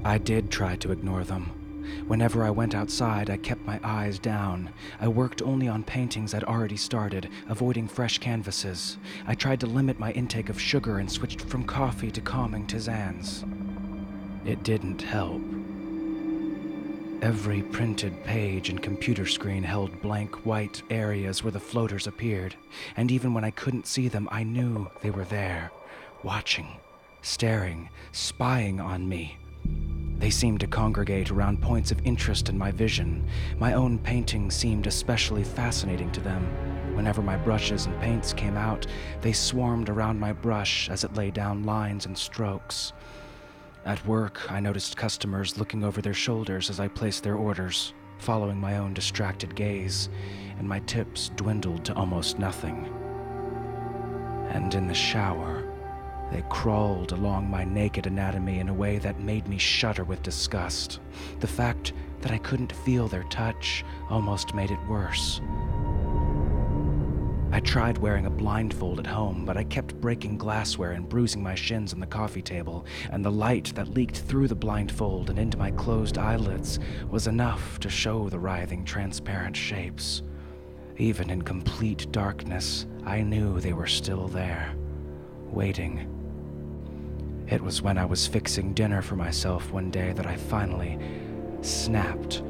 I 0.04 0.18
did 0.18 0.50
try 0.50 0.76
to 0.78 0.92
ignore 0.92 1.24
them. 1.24 1.61
Whenever 2.08 2.44
I 2.44 2.50
went 2.50 2.76
outside, 2.76 3.30
I 3.30 3.38
kept 3.38 3.66
my 3.66 3.80
eyes 3.84 4.20
down. 4.20 4.70
I 5.00 5.08
worked 5.08 5.42
only 5.42 5.68
on 5.68 5.84
paintings 5.84 6.34
I'd 6.34 6.44
already 6.44 6.78
started, 6.78 7.30
avoiding 7.48 7.88
fresh 7.88 8.18
canvases. 8.18 8.98
I 9.28 9.36
tried 9.36 9.60
to 9.62 9.68
limit 9.68 10.00
my 10.00 10.12
intake 10.12 10.50
of 10.50 10.60
sugar 10.60 11.00
and 11.00 11.12
switched 11.12 11.42
from 11.42 11.64
coffee 11.64 12.12
to 12.12 12.22
calming 12.22 12.68
tisanes. 12.68 13.44
It 14.46 14.64
didn't 14.64 15.02
help. 15.02 15.42
Every 17.22 17.62
printed 17.62 18.24
page 18.24 18.70
and 18.70 18.82
computer 18.82 19.28
screen 19.28 19.62
held 19.62 20.02
blank 20.02 20.44
white 20.44 20.82
areas 20.90 21.44
where 21.44 21.52
the 21.52 21.60
floaters 21.60 22.08
appeared, 22.08 22.56
and 22.98 23.12
even 23.12 23.34
when 23.36 23.44
I 23.44 23.52
couldn't 23.52 23.86
see 23.86 24.08
them, 24.08 24.28
I 24.32 24.42
knew 24.42 24.90
they 25.02 25.12
were 25.12 25.26
there, 25.26 25.72
watching, 26.24 26.80
staring, 27.22 27.90
spying 28.12 28.82
on 28.82 29.08
me. 29.08 29.38
They 30.22 30.30
seemed 30.30 30.60
to 30.60 30.68
congregate 30.68 31.32
around 31.32 31.64
points 31.64 31.90
of 31.90 32.00
interest 32.06 32.48
in 32.48 32.56
my 32.56 32.72
vision. 32.72 33.28
My 33.58 33.74
own 33.74 33.98
painting 33.98 34.52
seemed 34.52 34.86
especially 34.86 35.44
fascinating 35.44 36.12
to 36.12 36.22
them. 36.22 36.46
Whenever 36.96 37.24
my 37.24 37.38
brushes 37.38 37.88
and 37.88 38.00
paints 38.00 38.32
came 38.32 38.56
out, 38.56 38.86
they 39.22 39.34
swarmed 39.34 39.90
around 39.90 40.20
my 40.20 40.32
brush 40.32 40.92
as 40.92 41.04
it 41.04 41.16
laid 41.16 41.34
down 41.34 41.64
lines 41.64 42.06
and 42.06 42.16
strokes. 42.16 42.94
At 43.84 44.06
work, 44.06 44.52
I 44.52 44.60
noticed 44.60 44.96
customers 44.96 45.58
looking 45.58 45.84
over 45.84 46.04
their 46.04 46.14
shoulders 46.14 46.70
as 46.70 46.80
I 46.80 46.88
placed 46.88 47.24
their 47.24 47.36
orders, 47.36 47.96
following 48.20 48.60
my 48.60 48.78
own 48.78 48.94
distracted 48.94 49.56
gaze, 49.56 50.08
and 50.60 50.70
my 50.70 50.82
tips 50.82 51.32
dwindled 51.36 51.84
to 51.86 51.96
almost 51.96 52.38
nothing. 52.38 52.94
And 54.50 54.72
in 54.76 54.88
the 54.88 54.94
shower, 54.94 55.61
they 56.32 56.44
crawled 56.50 57.12
along 57.12 57.50
my 57.50 57.66
naked 57.66 58.08
anatomy 58.08 58.60
in 58.60 58.70
a 58.70 58.74
way 58.74 58.98
that 59.00 59.20
made 59.20 59.48
me 59.48 59.58
shudder 59.58 60.06
with 60.06 60.24
disgust. 60.24 61.02
The 61.42 61.48
fact 61.48 61.92
that 62.22 62.32
I 62.32 62.38
couldn't 62.38 62.72
feel 62.72 63.08
their 63.08 63.24
touch 63.24 63.84
almost 64.10 64.56
made 64.56 64.72
it 64.72 64.80
worse. 64.88 65.42
I 67.54 67.60
tried 67.60 67.98
wearing 67.98 68.28
a 68.28 68.30
blindfold 68.30 69.00
at 69.00 69.08
home, 69.08 69.44
but 69.44 69.58
I 69.58 69.66
kept 69.66 70.00
breaking 70.00 70.38
glassware 70.38 70.94
and 70.94 71.10
bruising 71.10 71.44
my 71.44 71.54
shins 71.54 71.94
on 71.94 72.00
the 72.00 72.06
coffee 72.06 72.42
table, 72.42 72.86
and 73.10 73.26
the 73.26 73.32
light 73.32 73.76
that 73.76 73.90
leaked 73.90 74.20
through 74.20 74.48
the 74.48 74.56
blindfold 74.56 75.30
and 75.30 75.38
into 75.38 75.58
my 75.58 75.72
closed 75.72 76.18
eyelids 76.18 76.80
was 77.10 77.28
enough 77.28 77.78
to 77.82 77.90
show 77.90 78.30
the 78.30 78.40
writhing, 78.40 78.86
transparent 78.86 79.58
shapes. 79.58 80.24
Even 80.96 81.30
in 81.30 81.42
complete 81.42 82.10
darkness, 82.14 82.86
I 83.04 83.22
knew 83.22 83.60
they 83.60 83.74
were 83.74 83.88
still 83.88 84.30
there, 84.30 84.74
waiting 85.50 86.21
it 87.48 87.62
was 87.62 87.82
when 87.82 87.98
I 87.98 88.06
was 88.06 88.28
fixing 88.28 88.74
dinner 88.74 89.02
for 89.02 89.16
myself 89.16 89.72
one 89.72 89.92
day 89.92 90.14
that 90.14 90.26
I 90.26 90.36
finally 90.36 90.98
snapped. 91.62 92.44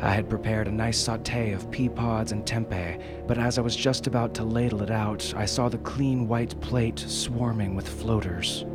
I 0.00 0.10
had 0.10 0.28
prepared 0.28 0.68
a 0.68 0.72
nice 0.72 0.98
saute 0.98 1.52
of 1.52 1.70
pea 1.70 1.88
pods 1.88 2.32
and 2.32 2.44
tempeh, 2.44 3.00
but 3.26 3.38
as 3.38 3.58
I 3.58 3.62
was 3.62 3.74
just 3.74 4.06
about 4.06 4.34
to 4.34 4.44
ladle 4.44 4.82
it 4.82 4.90
out, 4.90 5.32
I 5.36 5.46
saw 5.46 5.68
the 5.68 5.78
clean 5.78 6.28
white 6.28 6.60
plate 6.60 6.98
swarming 6.98 7.74
with 7.74 7.88
floaters. 7.88 8.66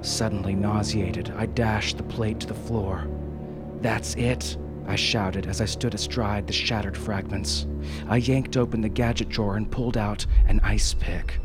Suddenly 0.00 0.54
nauseated, 0.54 1.32
I 1.36 1.46
dashed 1.46 1.98
the 1.98 2.02
plate 2.02 2.40
to 2.40 2.46
the 2.46 2.54
floor. 2.54 3.06
That's 3.80 4.14
it, 4.16 4.56
I 4.86 4.96
shouted 4.96 5.46
as 5.46 5.60
I 5.60 5.66
stood 5.66 5.94
astride 5.94 6.46
the 6.46 6.52
shattered 6.52 6.96
fragments. 6.96 7.66
I 8.08 8.16
yanked 8.16 8.56
open 8.56 8.80
the 8.80 8.88
gadget 8.88 9.28
drawer 9.28 9.56
and 9.56 9.70
pulled 9.70 9.96
out 9.96 10.26
an 10.46 10.60
ice 10.62 10.94
pick. 10.94 11.38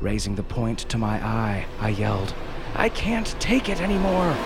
Raising 0.00 0.34
the 0.34 0.42
point 0.42 0.80
to 0.90 0.98
my 0.98 1.16
eye, 1.24 1.66
I 1.80 1.88
yelled, 1.88 2.34
I 2.76 2.88
can't 2.88 3.36
take 3.38 3.68
it 3.68 3.80
anymore. 3.80 4.36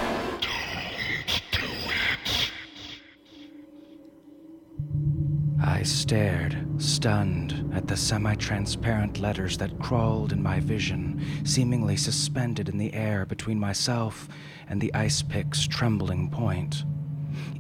I 5.63 5.83
stared, 5.83 6.67
stunned, 6.77 7.71
at 7.73 7.87
the 7.87 7.97
semi 7.97 8.35
transparent 8.35 9.19
letters 9.19 9.57
that 9.59 9.79
crawled 9.79 10.33
in 10.33 10.43
my 10.43 10.61
vision, 10.61 11.25
seemingly 11.45 11.97
suspended 11.97 12.69
in 12.69 12.77
the 12.77 12.93
air 12.93 13.25
between 13.25 13.59
myself 13.59 14.29
and 14.69 14.79
the 14.79 14.93
ice 14.93 15.23
pick's 15.23 15.67
trembling 15.67 16.29
point. 16.29 16.85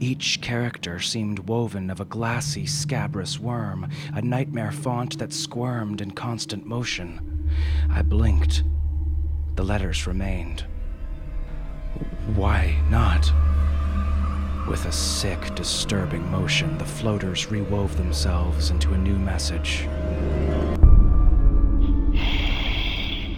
Each 0.01 0.39
character 0.43 1.01
seemed 1.01 1.49
woven 1.49 1.89
of 1.89 2.01
a 2.01 2.05
glassy, 2.05 2.67
scabrous 2.67 3.39
worm, 3.39 3.89
a 4.13 4.21
nightmare 4.21 4.73
font 4.73 5.19
that 5.19 5.33
squirmed 5.33 6.03
in 6.03 6.11
constant 6.11 6.67
motion. 6.67 7.49
I 7.91 8.03
blinked 8.03 8.65
the 9.59 9.65
letters 9.65 10.07
remained. 10.07 10.65
Why 12.37 12.77
not? 12.89 13.33
With 14.69 14.85
a 14.85 14.93
sick, 14.93 15.53
disturbing 15.57 16.31
motion, 16.31 16.79
the 16.79 16.85
floaters 16.85 17.51
rewove 17.51 17.97
themselves 17.97 18.71
into 18.71 18.95
a 18.95 18.97
new 18.97 19.19
message. 19.19 19.89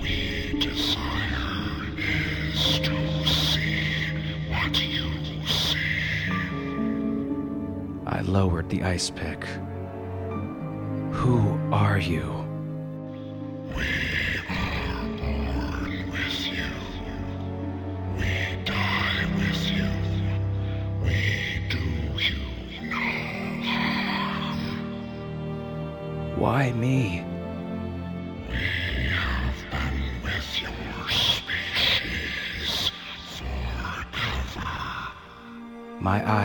We 0.03 0.59
desire 0.61 1.97
is 1.97 2.81
to 2.81 3.27
see 3.27 3.87
what 4.51 4.79
you 4.79 5.47
see. 5.47 5.79
I 8.07 8.21
lowered 8.27 8.69
the 8.69 8.83
ice 8.83 9.09
pick. 9.09 9.47
Who 11.13 11.59
are 11.73 11.99
you? 11.99 12.50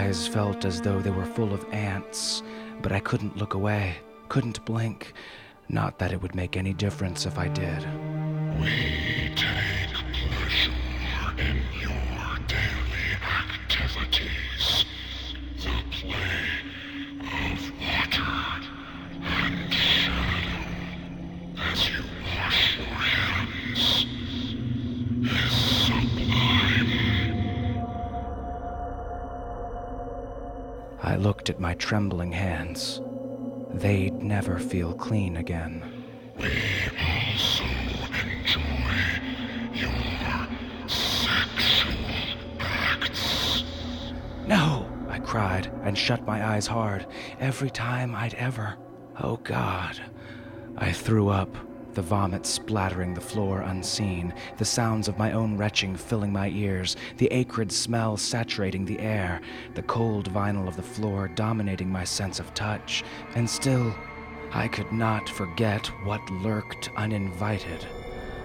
Eyes 0.06 0.28
felt 0.28 0.66
as 0.66 0.82
though 0.82 1.00
they 1.02 1.10
were 1.10 1.26
full 1.26 1.52
of 1.52 1.66
ants, 1.74 2.44
but 2.84 2.92
I 2.92 3.00
couldn't 3.00 3.38
look 3.38 3.56
away, 3.56 3.96
couldn't 4.30 4.64
blink. 4.64 5.14
Not 5.68 5.98
that 5.98 6.12
it 6.12 6.22
would 6.22 6.36
make 6.36 6.56
any 6.56 6.74
difference 6.74 7.26
if 7.26 7.40
I 7.40 7.48
did. 7.48 7.84
We 8.62 9.34
take 9.36 9.75
looked 31.26 31.50
at 31.50 31.60
my 31.60 31.74
trembling 31.74 32.32
hands. 32.32 33.02
They'd 33.72 34.14
never 34.14 34.60
feel 34.60 34.94
clean 34.94 35.38
again. 35.38 35.84
We 36.38 36.52
also 37.00 37.64
enjoy 37.64 38.62
your 39.74 40.88
sexual 40.88 41.96
acts. 42.60 43.64
No! 44.46 44.88
I 45.10 45.18
cried 45.18 45.72
and 45.84 45.98
shut 45.98 46.24
my 46.28 46.46
eyes 46.46 46.68
hard. 46.68 47.08
Every 47.40 47.72
time 47.72 48.14
I'd 48.14 48.36
ever. 48.36 48.78
Oh 49.20 49.38
God. 49.38 50.00
I 50.78 50.92
threw 50.92 51.30
up, 51.30 51.50
the 51.96 52.02
vomit 52.02 52.46
splattering 52.46 53.14
the 53.14 53.22
floor 53.22 53.62
unseen, 53.62 54.34
the 54.58 54.66
sounds 54.66 55.08
of 55.08 55.18
my 55.18 55.32
own 55.32 55.58
retching 55.58 55.96
filling 55.96 56.32
my 56.32 56.50
ears, 56.50 56.96
the 57.18 57.32
acrid 57.32 57.72
smell 57.72 58.18
saturating 58.18 58.86
the 58.86 59.00
air, 59.00 59.42
the 59.74 59.82
cold 59.84 60.32
vinyl 60.32 60.68
of 60.68 60.76
the 60.76 60.84
floor 60.84 61.30
dominating 61.30 61.90
my 61.90 62.04
sense 62.04 62.40
of 62.40 62.54
touch, 62.54 63.04
and 63.36 63.50
still, 63.50 63.96
I 64.52 64.68
could 64.68 64.92
not 64.92 65.28
forget 65.30 65.88
what 66.04 66.30
lurked 66.30 66.90
uninvited 66.98 67.86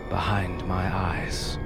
behind 0.09 0.67
my 0.67 0.93
eyes. 0.95 1.59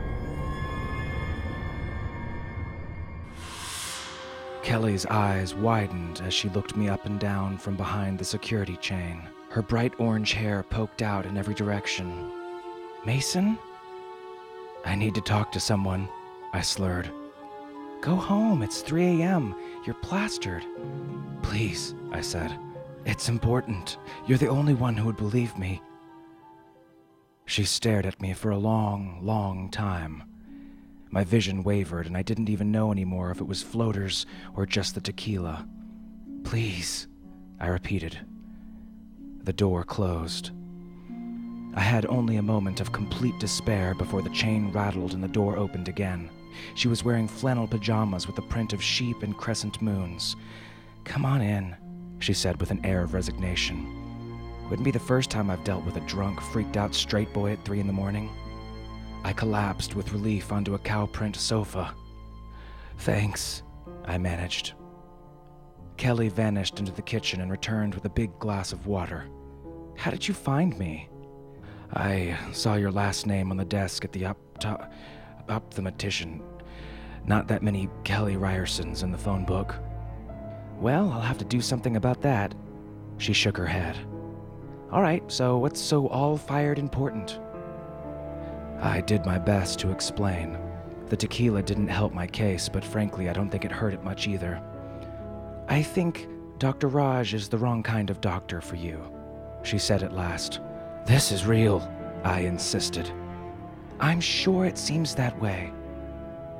Kelly's 4.62 5.04
eyes 5.06 5.54
widened 5.54 6.22
as 6.24 6.32
she 6.32 6.48
looked 6.48 6.74
me 6.74 6.88
up 6.88 7.04
and 7.04 7.20
down 7.20 7.58
from 7.58 7.76
behind 7.76 8.18
the 8.18 8.24
security 8.24 8.78
chain. 8.78 9.28
Her 9.54 9.62
bright 9.62 9.92
orange 10.00 10.32
hair 10.32 10.64
poked 10.64 11.00
out 11.00 11.26
in 11.26 11.36
every 11.36 11.54
direction. 11.54 12.28
Mason? 13.06 13.56
I 14.84 14.96
need 14.96 15.14
to 15.14 15.20
talk 15.20 15.52
to 15.52 15.60
someone, 15.60 16.08
I 16.52 16.60
slurred. 16.60 17.08
Go 18.00 18.16
home, 18.16 18.64
it's 18.64 18.80
3 18.80 19.22
a.m. 19.22 19.54
You're 19.86 19.94
plastered. 19.94 20.64
Please, 21.42 21.94
I 22.10 22.20
said. 22.20 22.58
It's 23.04 23.28
important. 23.28 23.98
You're 24.26 24.38
the 24.38 24.48
only 24.48 24.74
one 24.74 24.96
who 24.96 25.06
would 25.06 25.16
believe 25.16 25.56
me. 25.56 25.80
She 27.46 27.62
stared 27.62 28.06
at 28.06 28.20
me 28.20 28.32
for 28.32 28.50
a 28.50 28.58
long, 28.58 29.20
long 29.22 29.70
time. 29.70 30.24
My 31.10 31.22
vision 31.22 31.62
wavered, 31.62 32.06
and 32.06 32.16
I 32.16 32.22
didn't 32.22 32.50
even 32.50 32.72
know 32.72 32.90
anymore 32.90 33.30
if 33.30 33.40
it 33.40 33.46
was 33.46 33.62
floaters 33.62 34.26
or 34.56 34.66
just 34.66 34.96
the 34.96 35.00
tequila. 35.00 35.64
Please, 36.42 37.06
I 37.60 37.68
repeated. 37.68 38.18
The 39.44 39.52
door 39.52 39.84
closed. 39.84 40.52
I 41.74 41.80
had 41.80 42.06
only 42.06 42.36
a 42.36 42.42
moment 42.42 42.80
of 42.80 42.92
complete 42.92 43.38
despair 43.38 43.94
before 43.94 44.22
the 44.22 44.30
chain 44.30 44.72
rattled 44.72 45.12
and 45.12 45.22
the 45.22 45.28
door 45.28 45.58
opened 45.58 45.86
again. 45.86 46.30
She 46.74 46.88
was 46.88 47.04
wearing 47.04 47.28
flannel 47.28 47.66
pajamas 47.66 48.26
with 48.26 48.38
a 48.38 48.48
print 48.48 48.72
of 48.72 48.82
sheep 48.82 49.22
and 49.22 49.36
crescent 49.36 49.82
moons. 49.82 50.34
Come 51.04 51.26
on 51.26 51.42
in, 51.42 51.76
she 52.20 52.32
said 52.32 52.58
with 52.58 52.70
an 52.70 52.82
air 52.86 53.02
of 53.02 53.12
resignation. 53.12 53.86
Wouldn't 54.70 54.84
be 54.84 54.90
the 54.90 54.98
first 54.98 55.28
time 55.28 55.50
I've 55.50 55.62
dealt 55.62 55.84
with 55.84 55.96
a 55.96 56.06
drunk, 56.06 56.40
freaked 56.40 56.78
out 56.78 56.94
straight 56.94 57.30
boy 57.34 57.52
at 57.52 57.62
three 57.66 57.80
in 57.80 57.86
the 57.86 57.92
morning. 57.92 58.30
I 59.24 59.34
collapsed 59.34 59.94
with 59.94 60.12
relief 60.12 60.52
onto 60.52 60.74
a 60.74 60.78
cow 60.78 61.04
print 61.04 61.36
sofa. 61.36 61.94
Thanks, 62.96 63.62
I 64.06 64.16
managed. 64.16 64.72
Kelly 65.96 66.28
vanished 66.28 66.80
into 66.80 66.92
the 66.92 67.02
kitchen 67.02 67.40
and 67.40 67.50
returned 67.50 67.94
with 67.94 68.04
a 68.06 68.10
big 68.10 68.38
glass 68.38 68.72
of 68.72 68.86
water. 68.86 69.26
How 69.96 70.10
did 70.10 70.26
you 70.26 70.34
find 70.34 70.78
me? 70.78 71.08
I 71.92 72.38
saw 72.52 72.74
your 72.74 72.90
last 72.90 73.26
name 73.26 73.50
on 73.50 73.56
the 73.56 73.64
desk 73.64 74.04
at 74.04 74.12
the 74.12 74.26
up 74.26 74.38
top, 74.58 74.92
optometrician. 75.48 76.42
Not 77.26 77.48
that 77.48 77.62
many 77.62 77.88
Kelly 78.02 78.34
Ryersons 78.34 79.02
in 79.02 79.10
the 79.10 79.18
phone 79.18 79.44
book. 79.44 79.74
Well, 80.78 81.10
I'll 81.10 81.20
have 81.20 81.38
to 81.38 81.44
do 81.44 81.60
something 81.60 81.96
about 81.96 82.20
that. 82.22 82.54
She 83.18 83.32
shook 83.32 83.56
her 83.56 83.66
head. 83.66 83.96
All 84.90 85.02
right, 85.02 85.22
so 85.30 85.58
what's 85.58 85.80
so 85.80 86.08
all 86.08 86.36
fired 86.36 86.78
important? 86.78 87.40
I 88.80 89.00
did 89.00 89.24
my 89.24 89.38
best 89.38 89.78
to 89.80 89.90
explain. 89.90 90.58
The 91.08 91.16
tequila 91.16 91.62
didn't 91.62 91.88
help 91.88 92.12
my 92.12 92.26
case, 92.26 92.68
but 92.68 92.84
frankly, 92.84 93.28
I 93.28 93.32
don't 93.32 93.50
think 93.50 93.64
it 93.64 93.72
hurt 93.72 93.94
it 93.94 94.04
much 94.04 94.26
either. 94.26 94.60
I 95.68 95.82
think 95.82 96.28
Dr. 96.58 96.88
Raj 96.88 97.34
is 97.34 97.48
the 97.48 97.58
wrong 97.58 97.82
kind 97.82 98.10
of 98.10 98.20
doctor 98.20 98.60
for 98.60 98.76
you, 98.76 99.00
she 99.64 99.78
said 99.78 100.02
at 100.02 100.12
last. 100.12 100.60
This 101.06 101.32
is 101.32 101.46
real, 101.46 101.90
I 102.22 102.40
insisted. 102.40 103.10
I'm 103.98 104.20
sure 104.20 104.64
it 104.64 104.78
seems 104.78 105.14
that 105.14 105.40
way. 105.40 105.72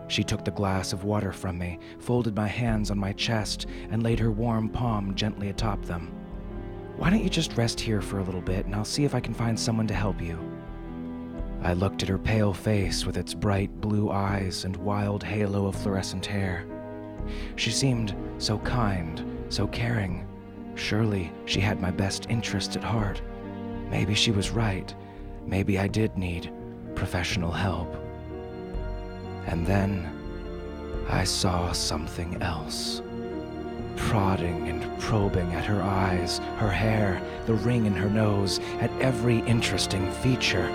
She 0.09 0.25
took 0.25 0.45
the 0.45 0.51
glass 0.51 0.93
of 0.93 1.05
water 1.05 1.33
from 1.33 1.59
me, 1.59 1.79
folded 1.99 2.35
my 2.37 2.49
hands 2.49 2.91
on 2.91 2.99
my 2.99 3.13
chest, 3.13 3.67
and 3.91 4.03
laid 4.03 4.19
her 4.19 4.31
warm 4.31 4.69
palm 4.69 5.15
gently 5.15 5.49
atop 5.49 5.85
them. 5.85 6.13
Why 6.97 7.11
don't 7.11 7.25
you 7.25 7.31
just 7.31 7.57
rest 7.57 7.81
here 7.81 8.01
for 8.01 8.19
a 8.19 8.23
little 8.23 8.41
bit, 8.41 8.67
and 8.67 8.75
I'll 8.75 8.85
see 8.85 9.05
if 9.05 9.15
I 9.15 9.21
can 9.21 9.35
find 9.35 9.59
someone 9.59 9.87
to 9.89 9.95
help 9.95 10.21
you? 10.21 10.39
I 11.63 11.73
looked 11.73 12.03
at 12.03 12.09
her 12.11 12.19
pale 12.19 12.53
face 12.53 13.07
with 13.07 13.17
its 13.17 13.33
bright 13.33 13.81
blue 13.81 14.11
eyes 14.11 14.65
and 14.65 14.77
wild 14.77 15.25
halo 15.25 15.67
of 15.67 15.75
fluorescent 15.75 16.27
hair. 16.27 16.67
She 17.57 17.71
seemed 17.71 18.15
so 18.39 18.59
kind, 18.59 19.25
so 19.49 19.67
caring. 19.67 20.27
Surely 20.75 21.33
she 21.47 21.61
had 21.61 21.81
my 21.81 21.91
best 21.91 22.27
interest 22.29 22.77
at 22.77 22.85
heart. 22.85 23.23
Maybe 23.91 24.15
she 24.15 24.31
was 24.31 24.51
right. 24.51 24.95
Maybe 25.47 25.79
I 25.79 25.89
did 25.89 26.17
need 26.17 26.53
professional 26.95 27.51
help. 27.51 27.95
And 29.47 29.67
then 29.67 30.11
I 31.09 31.25
saw 31.25 31.73
something 31.73 32.43
else. 32.43 33.03
Prodding 33.97 34.69
and 34.69 35.01
probing 35.01 35.53
at 35.53 35.65
her 35.65 35.83
eyes, 35.83 36.39
her 36.59 36.71
hair, 36.71 37.23
the 37.47 37.55
ring 37.55 37.87
in 37.87 37.95
her 37.95 38.11
nose, 38.11 38.59
at 38.81 38.91
every 39.01 39.39
interesting 39.41 40.11
feature. 40.13 40.69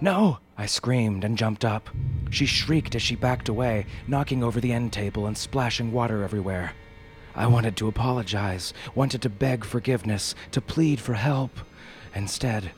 No! 0.00 0.38
I 0.58 0.66
screamed 0.66 1.24
and 1.24 1.38
jumped 1.38 1.64
up. 1.64 1.88
She 2.30 2.46
shrieked 2.46 2.94
as 2.94 3.02
she 3.02 3.16
backed 3.16 3.48
away, 3.48 3.86
knocking 4.06 4.44
over 4.44 4.60
the 4.60 4.72
end 4.72 4.92
table 4.92 5.26
and 5.26 5.36
splashing 5.36 5.90
water 5.90 6.22
everywhere. 6.22 6.72
I 7.34 7.46
wanted 7.46 7.76
to 7.76 7.88
apologize, 7.88 8.74
wanted 8.94 9.22
to 9.22 9.30
beg 9.30 9.64
forgiveness, 9.64 10.34
to 10.50 10.60
plead 10.60 11.00
for 11.00 11.14
help. 11.14 11.50
Instead, 12.14 12.72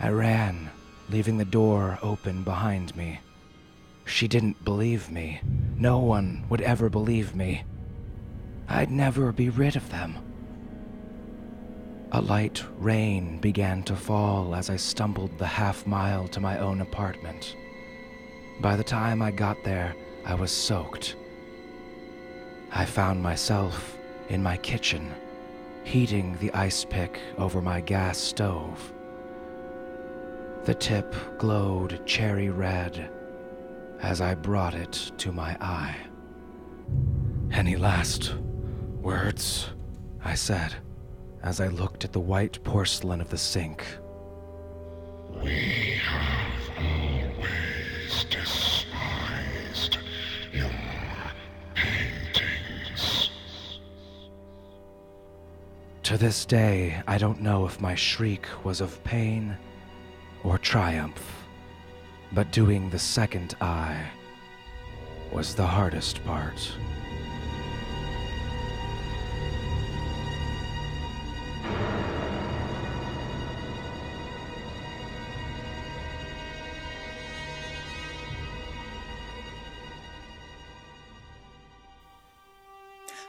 I 0.00 0.08
ran, 0.08 0.70
leaving 1.10 1.36
the 1.36 1.44
door 1.44 1.98
open 2.02 2.42
behind 2.42 2.96
me. 2.96 3.20
She 4.06 4.26
didn't 4.26 4.64
believe 4.64 5.10
me. 5.10 5.40
No 5.76 5.98
one 5.98 6.44
would 6.48 6.62
ever 6.62 6.88
believe 6.88 7.34
me. 7.34 7.64
I'd 8.66 8.90
never 8.90 9.32
be 9.32 9.50
rid 9.50 9.76
of 9.76 9.90
them. 9.90 10.16
A 12.12 12.22
light 12.22 12.64
rain 12.78 13.38
began 13.38 13.82
to 13.82 13.94
fall 13.94 14.54
as 14.54 14.70
I 14.70 14.76
stumbled 14.76 15.36
the 15.36 15.46
half 15.46 15.86
mile 15.86 16.26
to 16.28 16.40
my 16.40 16.58
own 16.58 16.80
apartment. 16.80 17.54
By 18.60 18.76
the 18.76 18.84
time 18.84 19.20
I 19.20 19.30
got 19.30 19.62
there, 19.62 19.94
I 20.24 20.34
was 20.34 20.50
soaked. 20.50 21.16
I 22.72 22.86
found 22.86 23.22
myself 23.22 23.97
in 24.28 24.42
my 24.42 24.56
kitchen, 24.56 25.12
heating 25.84 26.36
the 26.40 26.52
ice 26.52 26.84
pick 26.84 27.20
over 27.38 27.62
my 27.62 27.80
gas 27.80 28.18
stove. 28.18 28.92
The 30.64 30.74
tip 30.74 31.14
glowed 31.38 32.04
cherry 32.06 32.50
red 32.50 33.10
as 34.00 34.20
I 34.20 34.34
brought 34.34 34.74
it 34.74 35.12
to 35.18 35.32
my 35.32 35.56
eye. 35.60 35.96
Any 37.50 37.76
last 37.76 38.34
words? 39.00 39.70
I 40.24 40.34
said 40.34 40.74
as 41.42 41.60
I 41.60 41.68
looked 41.68 42.04
at 42.04 42.12
the 42.12 42.20
white 42.20 42.62
porcelain 42.64 43.20
of 43.20 43.30
the 43.30 43.38
sink. 43.38 43.86
We 45.42 45.98
have 46.02 46.70
always 46.78 48.24
despised 48.24 48.87
To 56.08 56.16
this 56.16 56.46
day, 56.46 57.02
I 57.06 57.18
don't 57.18 57.42
know 57.42 57.66
if 57.66 57.82
my 57.82 57.94
shriek 57.94 58.46
was 58.64 58.80
of 58.80 59.04
pain 59.04 59.54
or 60.42 60.56
triumph, 60.56 61.44
but 62.32 62.50
doing 62.50 62.88
the 62.88 62.98
second 62.98 63.54
eye 63.60 64.06
was 65.30 65.54
the 65.54 65.66
hardest 65.66 66.24
part. 66.24 66.72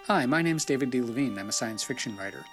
Hi, 0.07 0.25
my 0.25 0.41
name's 0.41 0.63
David 0.63 0.91
D. 0.91 1.01
Levine. 1.01 1.37
I'm 1.37 1.49
a 1.49 1.51
science 1.51 1.83
fiction 1.83 2.15
writer. 2.15 2.45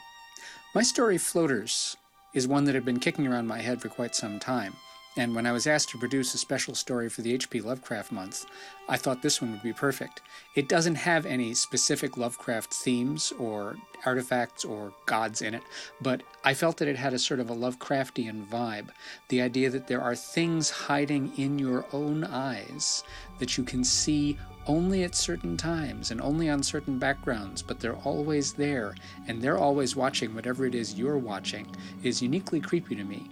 My 0.76 0.82
story, 0.82 1.16
Floaters, 1.16 1.96
is 2.34 2.46
one 2.46 2.64
that 2.64 2.74
had 2.74 2.84
been 2.84 3.00
kicking 3.00 3.26
around 3.26 3.46
my 3.46 3.62
head 3.62 3.80
for 3.80 3.88
quite 3.88 4.14
some 4.14 4.38
time. 4.38 4.74
And 5.16 5.34
when 5.34 5.46
I 5.46 5.52
was 5.52 5.66
asked 5.66 5.88
to 5.88 5.98
produce 5.98 6.34
a 6.34 6.38
special 6.38 6.74
story 6.74 7.08
for 7.08 7.22
the 7.22 7.32
H.P. 7.32 7.62
Lovecraft 7.62 8.12
month, 8.12 8.44
I 8.86 8.98
thought 8.98 9.22
this 9.22 9.40
one 9.40 9.52
would 9.52 9.62
be 9.62 9.72
perfect. 9.72 10.20
It 10.54 10.68
doesn't 10.68 10.96
have 10.96 11.24
any 11.24 11.54
specific 11.54 12.18
Lovecraft 12.18 12.74
themes 12.74 13.32
or 13.38 13.76
artifacts 14.04 14.66
or 14.66 14.92
gods 15.06 15.40
in 15.40 15.54
it, 15.54 15.62
but 16.02 16.22
I 16.44 16.52
felt 16.52 16.76
that 16.76 16.88
it 16.88 16.96
had 16.96 17.14
a 17.14 17.18
sort 17.18 17.40
of 17.40 17.48
a 17.48 17.56
Lovecraftian 17.56 18.46
vibe. 18.46 18.90
The 19.30 19.40
idea 19.40 19.70
that 19.70 19.86
there 19.86 20.02
are 20.02 20.14
things 20.14 20.68
hiding 20.68 21.32
in 21.38 21.58
your 21.58 21.86
own 21.94 22.22
eyes 22.22 23.02
that 23.38 23.56
you 23.56 23.64
can 23.64 23.82
see 23.82 24.36
only 24.66 25.04
at 25.04 25.14
certain 25.14 25.56
times 25.56 26.10
and 26.10 26.20
only 26.20 26.48
on 26.50 26.62
certain 26.62 26.98
backgrounds, 26.98 27.62
but 27.62 27.80
they're 27.80 27.96
always 27.96 28.52
there, 28.52 28.94
and 29.28 29.40
they're 29.40 29.58
always 29.58 29.96
watching 29.96 30.34
whatever 30.34 30.66
it 30.66 30.74
is 30.74 30.94
you're 30.94 31.18
watching, 31.18 31.66
is 32.02 32.22
uniquely 32.22 32.60
creepy 32.60 32.94
to 32.96 33.04
me. 33.04 33.28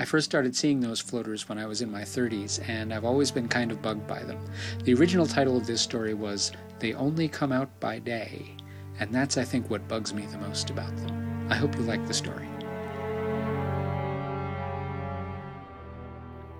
I 0.00 0.04
first 0.04 0.24
started 0.24 0.56
seeing 0.56 0.80
those 0.80 1.00
floaters 1.00 1.48
when 1.48 1.58
I 1.58 1.66
was 1.66 1.80
in 1.80 1.90
my 1.90 2.02
30s, 2.02 2.68
and 2.68 2.92
I've 2.92 3.04
always 3.04 3.30
been 3.30 3.48
kind 3.48 3.70
of 3.70 3.80
bugged 3.80 4.06
by 4.08 4.24
them. 4.24 4.44
The 4.82 4.94
original 4.94 5.26
title 5.26 5.56
of 5.56 5.66
this 5.66 5.80
story 5.80 6.14
was 6.14 6.50
They 6.80 6.94
Only 6.94 7.28
Come 7.28 7.52
Out 7.52 7.68
by 7.78 8.00
Day, 8.00 8.56
and 8.98 9.14
that's, 9.14 9.36
I 9.38 9.44
think, 9.44 9.70
what 9.70 9.86
bugs 9.86 10.12
me 10.12 10.26
the 10.26 10.38
most 10.38 10.70
about 10.70 10.96
them. 10.96 11.46
I 11.48 11.54
hope 11.54 11.76
you 11.76 11.82
like 11.82 12.04
the 12.06 12.14
story. 12.14 12.48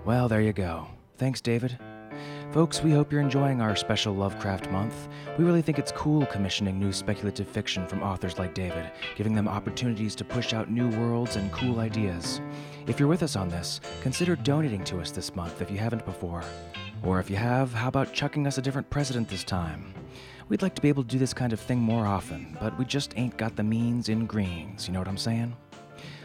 Well, 0.05 0.29
there 0.29 0.43
you 0.43 0.53
go. 0.53 0.87
Thanks, 1.17 1.41
David. 1.41 1.79
Folks, 2.53 2.83
we 2.83 2.93
hope 2.93 3.11
you're 3.11 3.21
enjoying 3.21 3.61
our 3.61 3.75
special 3.75 4.15
Lovecraft 4.15 4.71
month. 4.71 5.09
We 5.37 5.45
really 5.45 5.63
think 5.63 5.79
it's 5.79 5.91
cool 5.91 6.25
commissioning 6.27 6.79
new 6.79 6.93
speculative 6.93 7.49
fiction 7.49 7.87
from 7.89 8.03
authors 8.03 8.39
like 8.39 8.55
David, 8.55 8.93
giving 9.17 9.35
them 9.35 9.49
opportunities 9.49 10.15
to 10.17 10.25
push 10.25 10.53
out 10.53 10.71
new 10.71 10.89
worlds 10.91 11.35
and 11.35 11.51
cool 11.51 11.81
ideas. 11.81 12.41
If 12.87 13.01
you're 13.01 13.09
with 13.09 13.25
us 13.25 13.35
on 13.35 13.49
this, 13.49 13.81
consider 14.03 14.37
donating 14.37 14.85
to 14.85 15.01
us 15.01 15.11
this 15.11 15.35
month 15.35 15.63
if 15.63 15.71
you 15.71 15.79
haven't 15.79 16.05
before. 16.05 16.45
Or 17.03 17.19
if 17.19 17.29
you 17.29 17.37
have, 17.37 17.73
how 17.73 17.89
about 17.89 18.13
chucking 18.13 18.47
us 18.47 18.57
a 18.57 18.63
different 18.63 18.89
president 18.89 19.29
this 19.29 19.45
time? 19.45 19.93
We'd 20.49 20.63
like 20.63 20.75
to 20.75 20.83
be 20.83 20.89
able 20.89 21.03
to 21.03 21.09
do 21.09 21.19
this 21.19 21.35
kind 21.35 21.53
of 21.53 21.61
thing 21.61 21.79
more 21.79 22.07
often, 22.07 22.57
but 22.61 22.79
we 22.79 22.85
just 22.85 23.15
ain't 23.17 23.37
got 23.37 23.57
the 23.57 23.63
means 23.65 24.09
in 24.09 24.27
greens, 24.27 24.87
you 24.87 24.93
know 24.93 25.01
what 25.01 25.09
I'm 25.09 25.17
saying? 25.17 25.57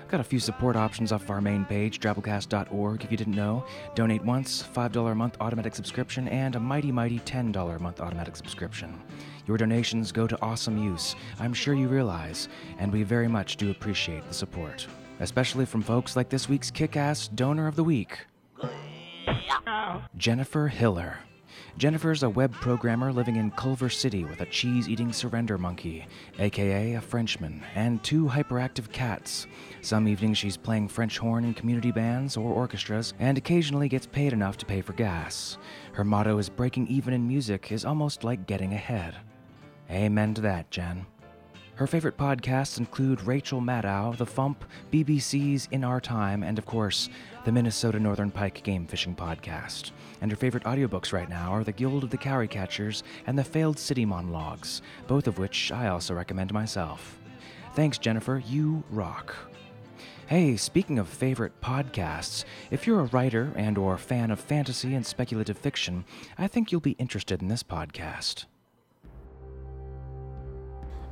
Got 0.09 0.21
a 0.21 0.23
few 0.23 0.39
support 0.39 0.75
options 0.75 1.11
off 1.11 1.21
of 1.21 1.29
our 1.29 1.39
main 1.39 1.65
page, 1.65 1.99
drabblecast.org, 1.99 3.03
if 3.03 3.11
you 3.11 3.17
didn't 3.17 3.35
know. 3.35 3.63
Donate 3.93 4.23
once, 4.25 4.63
$5 4.63 5.11
a 5.11 5.13
month 5.13 5.37
automatic 5.39 5.75
subscription, 5.75 6.27
and 6.29 6.55
a 6.55 6.59
mighty, 6.59 6.91
mighty 6.91 7.19
$10 7.19 7.75
a 7.75 7.79
month 7.79 8.01
automatic 8.01 8.35
subscription. 8.35 8.99
Your 9.45 9.57
donations 9.57 10.11
go 10.11 10.25
to 10.25 10.41
awesome 10.41 10.79
use, 10.79 11.15
I'm 11.39 11.53
sure 11.53 11.75
you 11.75 11.87
realize, 11.87 12.49
and 12.79 12.91
we 12.91 13.03
very 13.03 13.27
much 13.27 13.57
do 13.57 13.69
appreciate 13.69 14.27
the 14.27 14.33
support. 14.33 14.87
Especially 15.19 15.65
from 15.65 15.83
folks 15.83 16.15
like 16.15 16.29
this 16.29 16.49
week's 16.49 16.71
kick 16.71 16.97
ass 16.97 17.27
donor 17.27 17.67
of 17.67 17.75
the 17.75 17.83
week, 17.83 18.25
Jennifer 20.17 20.67
Hiller. 20.67 21.19
Jennifer's 21.77 22.23
a 22.23 22.29
web 22.29 22.51
programmer 22.53 23.13
living 23.13 23.35
in 23.35 23.51
Culver 23.51 23.89
City 23.89 24.25
with 24.25 24.41
a 24.41 24.45
cheese 24.47 24.89
eating 24.89 25.13
surrender 25.13 25.57
monkey, 25.57 26.07
aka 26.39 26.93
a 26.93 27.01
Frenchman, 27.01 27.63
and 27.75 28.03
two 28.03 28.25
hyperactive 28.25 28.91
cats. 28.91 29.47
Some 29.81 30.07
evenings 30.07 30.37
she's 30.37 30.57
playing 30.57 30.89
French 30.89 31.17
horn 31.17 31.45
in 31.45 31.53
community 31.53 31.91
bands 31.91 32.35
or 32.35 32.51
orchestras, 32.51 33.13
and 33.19 33.37
occasionally 33.37 33.87
gets 33.87 34.05
paid 34.05 34.33
enough 34.33 34.57
to 34.57 34.65
pay 34.65 34.81
for 34.81 34.93
gas. 34.93 35.57
Her 35.93 36.03
motto 36.03 36.37
is 36.37 36.49
breaking 36.49 36.87
even 36.87 37.13
in 37.13 37.27
music 37.27 37.71
is 37.71 37.85
almost 37.85 38.23
like 38.23 38.45
getting 38.45 38.73
ahead. 38.73 39.15
Amen 39.89 40.33
to 40.33 40.41
that, 40.41 40.69
Jen. 40.69 41.05
Her 41.75 41.87
favorite 41.87 42.17
podcasts 42.17 42.77
include 42.77 43.21
Rachel 43.21 43.61
Maddow, 43.61 44.17
The 44.17 44.25
Fump, 44.25 44.57
BBC's 44.91 45.69
In 45.71 45.85
Our 45.85 46.01
Time, 46.01 46.43
and 46.43 46.57
of 46.57 46.65
course, 46.65 47.07
the 47.45 47.53
Minnesota 47.53 47.97
Northern 48.01 48.31
Pike 48.31 48.61
Game 48.63 48.85
Fishing 48.85 49.15
Podcast. 49.15 49.91
And 50.19 50.29
her 50.29 50.35
favorite 50.35 50.65
audiobooks 50.65 51.13
right 51.13 51.29
now 51.29 51.53
are 51.53 51.63
The 51.63 51.71
Guild 51.71 52.03
of 52.03 52.09
the 52.09 52.17
Cowry 52.17 52.49
Catchers 52.49 53.03
and 53.27 53.39
The 53.39 53.45
Failed 53.45 53.79
City 53.79 54.03
Monologues, 54.03 54.81
both 55.07 55.25
of 55.25 55.37
which 55.39 55.71
I 55.71 55.87
also 55.87 56.13
recommend 56.13 56.51
myself. 56.51 57.17
Thanks, 57.75 57.97
Jennifer. 57.97 58.43
You 58.45 58.83
rock. 58.91 59.33
Hey, 60.29 60.57
speaking 60.57 60.99
of 60.99 61.07
favorite 61.07 61.59
podcasts, 61.59 62.43
if 62.69 62.85
you're 62.85 62.99
a 62.99 63.05
writer 63.05 63.51
and 63.55 63.79
or 63.79 63.97
fan 63.97 64.29
of 64.29 64.39
fantasy 64.39 64.93
and 64.93 65.03
speculative 65.03 65.57
fiction, 65.57 66.05
I 66.37 66.45
think 66.45 66.71
you'll 66.71 66.81
be 66.81 66.95
interested 66.99 67.41
in 67.41 67.47
this 67.47 67.63
podcast. 67.63 68.45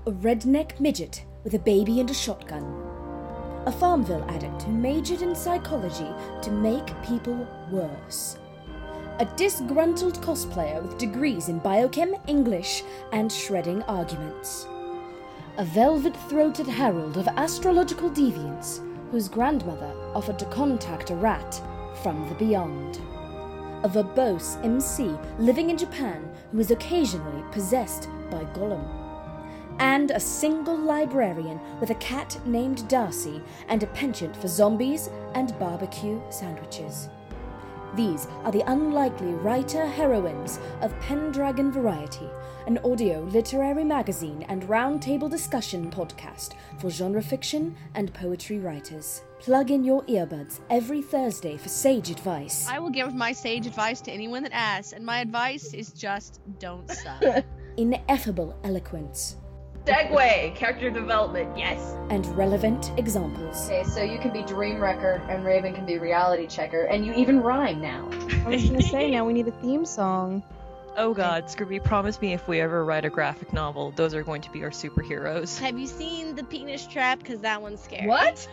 A 0.06 0.12
redneck 0.12 0.80
midget 0.80 1.26
with 1.44 1.56
a 1.56 1.58
baby 1.58 2.00
and 2.00 2.12
a 2.12 2.14
shotgun. 2.14 2.64
A 3.66 3.72
Farmville 3.72 4.24
addict 4.30 4.62
who 4.62 4.72
majored 4.72 5.24
in 5.24 5.34
psychology 5.34 6.12
to 6.44 6.52
make 6.52 6.86
people 7.02 7.48
worse. 7.72 8.38
A 9.18 9.26
disgruntled 9.36 10.22
cosplayer 10.22 10.80
with 10.84 11.00
degrees 11.00 11.50
in 11.50 11.60
biochem, 11.62 12.22
English, 12.30 12.84
and 13.12 13.32
shredding 13.32 13.82
arguments. 13.88 14.68
A 15.58 15.66
velvet 15.66 16.16
throated 16.30 16.68
herald 16.68 17.18
of 17.18 17.28
astrological 17.30 18.12
deviance 18.12 18.87
whose 19.12 19.30
grandmother 19.30 19.92
offered 20.14 20.40
to 20.40 20.46
contact 20.46 21.10
a 21.10 21.16
rat 21.16 21.62
from 22.02 22.28
the 22.30 22.36
beyond. 22.36 23.00
A 23.84 23.90
verbose 23.90 24.58
MC 24.64 25.16
living 25.40 25.70
in 25.70 25.78
Japan 25.78 26.30
who 26.52 26.60
is 26.60 26.72
occasionally 26.72 27.44
possessed 27.52 28.10
by 28.30 28.44
Gollum 28.54 28.86
and 29.80 30.12
a 30.12 30.20
single 30.20 30.78
librarian 30.78 31.60
with 31.80 31.92
a 31.92 31.96
cat 31.96 32.40
named 32.46 32.88
Darcy 32.88 33.42
and 33.68 33.84
a 33.84 33.88
penchant 33.88 34.36
for 34.36 34.48
zombies 34.48 35.10
and 35.36 35.58
barbecue 35.60 36.20
sandwiches. 36.30 37.10
These 37.96 38.28
are 38.44 38.52
the 38.52 38.70
unlikely 38.70 39.34
writer 39.34 39.86
heroines 39.86 40.60
of 40.82 40.98
Pendragon 41.00 41.72
Variety, 41.72 42.30
an 42.68 42.80
audio 42.80 43.22
literary 43.22 43.84
magazine 43.84 44.46
and 44.50 44.64
roundtable 44.64 45.30
discussion 45.30 45.90
podcast 45.90 46.54
for 46.80 46.90
genre 46.90 47.22
fiction 47.22 47.76
and 47.96 48.14
poetry 48.14 48.60
writers. 48.60 49.24
Plug 49.40 49.72
in 49.72 49.84
your 49.84 50.04
earbuds 50.04 50.60
every 50.70 51.02
Thursday 51.02 51.58
for 51.58 51.70
sage 51.70 52.10
advice. 52.10 52.68
I 52.70 52.80
will 52.80 52.90
give 52.90 53.16
my 53.16 53.32
sage 53.32 53.66
advice 53.66 54.02
to 54.02 54.12
anyone 54.12 54.44
that 54.44 54.54
asks, 54.54 54.94
and 54.94 55.06
my 55.06 55.20
advice 55.22 55.74
is 55.74 55.92
just 55.92 56.42
don't 56.60 56.90
suck. 56.92 57.24
Ineffable 57.78 58.60
eloquence 58.64 59.38
Segue, 59.88 60.54
character 60.54 60.90
development, 60.90 61.58
yes. 61.58 61.96
and 62.10 62.26
relevant 62.36 62.92
examples. 62.98 63.70
Okay, 63.70 63.86
so 63.86 64.04
you 64.04 64.20
can 64.20 64.34
be 64.34 64.44
Dream 64.44 64.82
Wrecker 64.82 65.22
and 65.30 65.46
Raven 65.46 65.74
can 65.74 65.86
be 65.86 65.98
Reality 65.98 66.46
Checker, 66.46 66.84
and 66.84 67.06
you 67.06 67.14
even 67.14 67.40
rhyme 67.40 67.80
now. 67.80 68.10
I 68.46 68.50
was 68.50 68.66
gonna 68.66 68.82
say 68.82 69.10
now 69.10 69.26
we 69.26 69.32
need 69.32 69.48
a 69.48 69.52
theme 69.52 69.86
song. 69.86 70.44
Oh 71.00 71.14
god, 71.14 71.46
Scooby, 71.46 71.82
promise 71.82 72.20
me 72.20 72.34
if 72.34 72.48
we 72.48 72.60
ever 72.60 72.84
write 72.84 73.06
a 73.06 73.10
graphic 73.12 73.54
novel, 73.54 73.92
those 73.92 74.16
are 74.16 74.24
going 74.24 74.42
to 74.42 74.52
be 74.52 74.64
our 74.64 74.72
superheroes. 74.72 75.60
Have 75.60 75.78
you 75.78 75.86
seen 75.86 76.34
the 76.34 76.44
penis 76.44 76.88
trap? 76.88 77.20
Because 77.20 77.40
that 77.42 77.62
one's 77.62 77.80
scary. 77.80 78.08
What? 78.08 78.50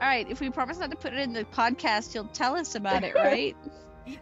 All 0.00 0.08
right, 0.08 0.28
if 0.28 0.40
we 0.40 0.50
promise 0.50 0.80
not 0.80 0.90
to 0.90 0.96
put 0.96 1.12
it 1.12 1.20
in 1.20 1.32
the 1.32 1.44
podcast, 1.44 2.16
you'll 2.16 2.24
tell 2.24 2.56
us 2.56 2.74
about 2.74 3.04
it, 3.04 3.14
right? 3.14 3.56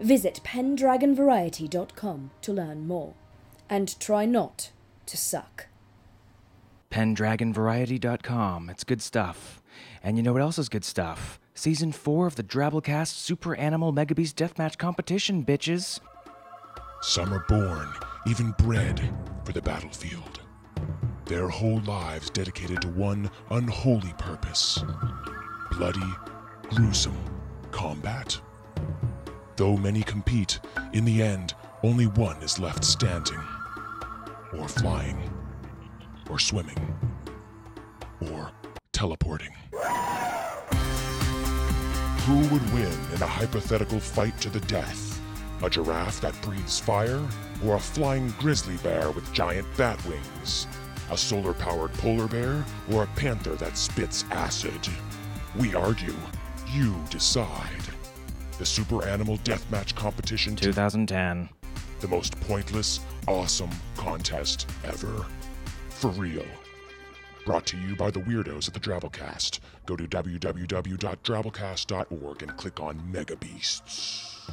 Visit 0.01 0.43
pendragonvariety.com 0.45 2.31
to 2.43 2.53
learn 2.53 2.87
more. 2.87 3.15
And 3.71 3.99
try 3.99 4.27
not 4.27 4.71
to 5.07 5.17
suck. 5.17 5.69
PendragonVariety.com. 6.97 8.71
It's 8.71 8.83
good 8.83 9.03
stuff. 9.03 9.61
And 10.03 10.17
you 10.17 10.23
know 10.23 10.33
what 10.33 10.41
else 10.41 10.59
is 10.59 10.71
good 10.71 10.85
stuff? 10.85 11.39
Season 11.55 11.93
4 11.93 12.27
of 12.27 12.37
the 12.37 12.43
Drabblecast 12.43 13.09
Super 13.09 13.55
Animal 13.55 13.93
Megabeast 13.93 14.33
Deathmatch 14.33 14.79
Competition, 14.79 15.45
bitches. 15.45 16.01
Some 17.03 17.35
are 17.35 17.45
born, 17.49 17.87
even 18.27 18.53
bred, 18.53 19.13
for 19.45 19.53
the 19.53 19.61
battlefield. 19.61 20.41
Their 21.27 21.51
whole 21.51 21.81
lives 21.81 22.31
dedicated 22.31 22.81
to 22.81 22.89
one 22.89 23.31
unholy 23.51 24.15
purpose 24.17 24.83
bloody, 25.73 26.01
gruesome 26.71 27.19
combat. 27.73 28.41
Though 29.57 29.77
many 29.77 30.03
compete, 30.03 30.61
in 30.95 31.05
the 31.05 31.23
end, 31.23 31.53
only 31.83 32.07
one 32.07 32.43
is 32.43 32.59
left 32.59 32.83
standing, 32.83 33.43
or 34.55 34.67
flying, 34.67 35.19
or 36.29 36.39
swimming, 36.39 36.97
or 38.33 38.51
teleporting. 38.93 39.53
Who 42.27 42.39
would 42.49 42.73
win 42.73 42.99
in 43.15 43.23
a 43.23 43.27
hypothetical 43.27 44.01
fight 44.01 44.41
to 44.41 44.51
the 44.51 44.61
death? 44.61 45.21
A 45.62 45.71
giraffe 45.71 46.21
that 46.21 46.41
breathes 46.43 46.81
fire, 46.81 47.23
or 47.65 47.77
a 47.77 47.81
flying 47.81 48.31
grizzly 48.39 48.77
bear 48.79 49.11
with 49.11 49.33
giant 49.33 49.67
bat 49.77 50.05
wings? 50.07 50.67
A 51.11 51.17
solar 51.17 51.53
powered 51.55 51.93
polar 51.95 52.27
bear, 52.27 52.65
or 52.91 53.05
a 53.05 53.07
panther 53.15 53.55
that 53.55 53.79
spits 53.79 54.25
acid? 54.31 54.89
We 55.57 55.75
argue. 55.75 56.17
You 56.73 56.97
decide. 57.11 57.71
The 58.59 58.67
Super 58.67 59.05
Animal 59.07 59.39
Deathmatch 59.39 59.95
Competition 59.95 60.57
2010. 60.57 61.49
the 62.01 62.09
most 62.09 62.39
pointless, 62.41 63.01
awesome 63.27 63.71
contest 63.97 64.69
ever. 64.85 65.27
For 65.97 66.11
real. 66.11 66.45
Brought 67.47 67.65
to 67.69 67.79
you 67.79 67.97
by 67.97 68.11
the 68.11 68.21
weirdos 68.21 68.69
at 68.69 68.75
the 68.75 68.81
Drabblecast. 68.81 69.61
Go 69.87 69.97
to 69.97 70.05
www.drabblecast.org 70.05 72.43
and 72.43 72.57
click 72.59 72.81
on 72.81 73.11
Mega 73.11 73.35
Beasts. 73.37 74.47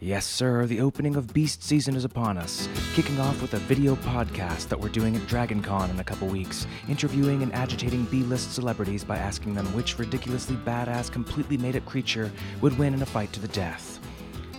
Yes, 0.00 0.26
sir, 0.26 0.66
the 0.66 0.80
opening 0.80 1.14
of 1.14 1.32
Beast 1.32 1.62
season 1.62 1.94
is 1.94 2.04
upon 2.04 2.36
us, 2.36 2.68
kicking 2.94 3.20
off 3.20 3.40
with 3.40 3.54
a 3.54 3.58
video 3.58 3.94
podcast 3.94 4.66
that 4.70 4.80
we're 4.80 4.88
doing 4.88 5.14
at 5.14 5.22
DragonCon 5.28 5.90
in 5.90 6.00
a 6.00 6.04
couple 6.04 6.26
weeks, 6.26 6.66
interviewing 6.88 7.44
and 7.44 7.54
agitating 7.54 8.06
B 8.06 8.24
list 8.24 8.52
celebrities 8.52 9.04
by 9.04 9.18
asking 9.18 9.54
them 9.54 9.66
which 9.66 10.00
ridiculously 10.00 10.56
badass, 10.56 11.12
completely 11.12 11.56
made 11.56 11.76
up 11.76 11.86
creature 11.86 12.32
would 12.60 12.76
win 12.76 12.92
in 12.92 13.02
a 13.02 13.06
fight 13.06 13.32
to 13.34 13.40
the 13.40 13.46
death. 13.46 13.91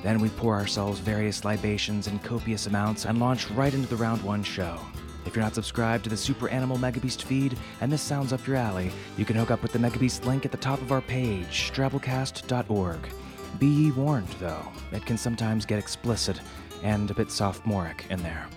Then 0.04 0.20
we 0.20 0.30
pour 0.30 0.56
ourselves 0.56 1.00
various 1.00 1.46
libations 1.46 2.08
in 2.08 2.20
copious 2.20 2.68
amounts 2.68 3.06
and 3.06 3.20
launch 3.20 3.50
right 3.52 3.74
into 3.74 3.88
the 3.88 3.96
round 3.96 4.22
one 4.22 4.44
show. 4.44 4.78
If 5.26 5.36
you're 5.36 5.44
not 5.44 5.56
subscribed 5.56 6.04
to 6.04 6.10
the 6.10 6.18
Super 6.18 6.50
Animal 6.50 6.78
Megabeast 6.78 7.24
feed 7.24 7.58
and 7.80 7.92
this 7.92 8.02
sounds 8.02 8.34
up 8.34 8.46
your 8.46 8.58
alley, 8.58 8.92
you 9.18 9.24
can 9.24 9.38
hook 9.38 9.52
up 9.52 9.64
with 9.64 9.72
the 9.72 9.80
Megabeast 9.80 10.26
link 10.26 10.46
at 10.46 10.52
the 10.52 10.58
top 10.58 10.82
of 10.82 10.92
our 10.92 11.02
page, 11.02 11.72
drabblecast.org. 11.74 13.00
Be 13.60 13.68
ye 13.68 13.92
warned, 13.92 14.28
though, 14.40 14.68
it 14.92 15.06
can 15.06 15.18
sometimes 15.18 15.66
get 15.66 15.80
explicit 15.80 16.42
and 16.84 17.10
a 17.10 17.14
bit 17.14 17.32
sophomoric 17.32 18.06
in 18.10 18.22
there. 18.22 18.48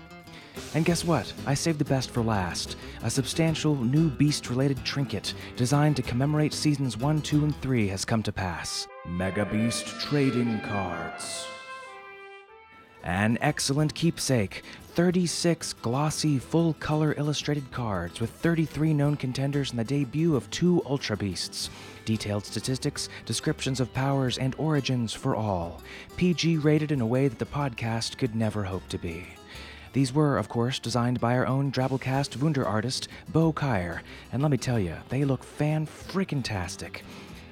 And 0.73 0.85
guess 0.85 1.03
what? 1.03 1.31
I 1.45 1.53
saved 1.53 1.79
the 1.79 1.85
best 1.85 2.11
for 2.11 2.21
last. 2.21 2.75
A 3.03 3.09
substantial 3.09 3.75
new 3.75 4.09
beast 4.09 4.49
related 4.49 4.83
trinket 4.83 5.33
designed 5.55 5.95
to 5.95 6.01
commemorate 6.01 6.53
seasons 6.53 6.97
1, 6.97 7.21
2, 7.21 7.43
and 7.45 7.61
3 7.61 7.87
has 7.87 8.05
come 8.05 8.23
to 8.23 8.31
pass 8.31 8.87
Mega 9.05 9.45
Beast 9.45 9.87
Trading 9.99 10.59
Cards. 10.61 11.47
An 13.03 13.37
excellent 13.39 13.93
keepsake, 13.93 14.63
36 14.95 15.73
glossy, 15.73 16.39
full 16.39 16.73
color 16.73 17.13
illustrated 17.17 17.71
cards 17.71 18.19
with 18.19 18.31
33 18.31 18.93
known 18.93 19.15
contenders 19.15 19.69
and 19.69 19.79
the 19.79 19.83
debut 19.85 20.35
of 20.35 20.49
two 20.49 20.81
Ultra 20.85 21.15
Beasts. 21.15 21.69
Detailed 22.03 22.45
statistics, 22.45 23.07
descriptions 23.25 23.79
of 23.79 23.93
powers, 23.93 24.37
and 24.37 24.55
origins 24.57 25.13
for 25.13 25.37
all. 25.37 25.81
PG 26.17 26.57
rated 26.57 26.91
in 26.91 26.99
a 26.99 27.05
way 27.05 27.29
that 27.29 27.39
the 27.39 27.45
podcast 27.45 28.17
could 28.17 28.35
never 28.35 28.63
hope 28.63 28.85
to 28.89 28.97
be. 28.97 29.25
These 29.97 30.13
were, 30.13 30.37
of 30.37 30.47
course, 30.47 30.77
designed 30.77 31.19
by 31.19 31.35
our 31.35 31.47
own 31.47 31.71
Drabblecast 31.71 32.39
Wunder 32.39 32.63
artist, 32.63 33.07
Bo 33.29 33.51
Kaier, 33.51 34.01
and 34.31 34.43
let 34.43 34.51
me 34.51 34.57
tell 34.57 34.77
you, 34.77 34.93
they 35.09 35.25
look 35.25 35.43
fan 35.43 35.87
freaking 35.87 36.43
tastic. 36.43 37.03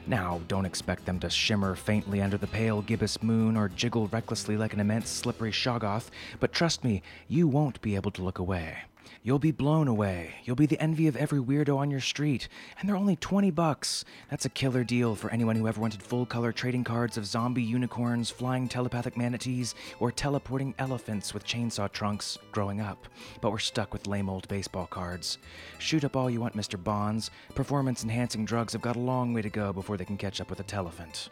Now, 0.06 0.40
don't 0.48 0.68
expect 0.68 1.08
them 1.08 1.20
to 1.22 1.30
shimmer 1.32 1.74
faintly 1.74 2.22
under 2.22 2.38
the 2.38 2.46
pale 2.46 2.84
gibbous 2.84 3.24
moon 3.24 3.58
or 3.58 3.70
jiggle 3.70 4.10
recklessly 4.10 4.58
like 4.58 4.74
an 4.74 4.80
immense 4.80 5.10
slippery 5.10 5.50
shoggoth, 5.50 6.12
but 6.40 6.54
trust 6.54 6.84
me, 6.84 7.02
you 7.28 7.48
won't 7.48 7.82
be 7.82 7.96
able 7.96 8.12
to 8.12 8.22
look 8.22 8.38
away. 8.38 8.78
You'll 9.26 9.40
be 9.40 9.52
blown 9.52 9.88
away. 9.88 10.36
You'll 10.44 10.56
be 10.56 10.68
the 10.68 10.80
envy 10.80 11.08
of 11.08 11.16
every 11.16 11.40
weirdo 11.40 11.76
on 11.76 11.90
your 11.90 12.00
street. 12.00 12.48
And 12.78 12.88
they're 12.88 12.96
only 12.96 13.16
20 13.16 13.50
bucks. 13.50 14.06
That's 14.30 14.46
a 14.46 14.50
killer 14.50 14.84
deal 14.84 15.16
for 15.16 15.32
anyone 15.32 15.56
who 15.56 15.68
ever 15.68 15.82
wanted 15.82 16.04
full 16.04 16.28
color 16.28 16.52
trading 16.52 16.84
cards 16.84 17.18
of 17.18 17.26
zombie 17.26 17.64
unicorns, 17.64 18.30
flying 18.30 18.68
telepathic 18.68 19.18
manatees, 19.18 19.74
or 20.00 20.12
teleporting 20.12 20.76
elephants 20.78 21.34
with 21.34 21.44
chainsaw 21.44 21.92
trunks 21.92 22.38
growing 22.52 22.82
up. 22.82 23.08
But 23.42 23.50
we're 23.50 23.58
stuck 23.58 23.94
with 23.94 24.06
lame 24.06 24.30
old 24.30 24.48
baseball 24.48 24.86
cards. 24.86 25.40
Shoot 25.80 26.04
up 26.04 26.16
all 26.16 26.30
you 26.30 26.40
want, 26.40 26.56
Mr. 26.56 26.82
Bonds. 26.82 27.32
Performance 27.56 28.04
enhancing 28.04 28.46
drugs 28.46 28.74
have 28.74 28.84
got 28.84 28.96
a 28.96 29.00
long 29.00 29.34
way 29.34 29.42
to 29.42 29.50
go 29.50 29.74
before 29.74 29.98
they 29.98 30.06
can 30.06 30.18
catch 30.18 30.40
up 30.40 30.52
with 30.52 30.60
a 30.60 30.64
telephant. 30.64 31.30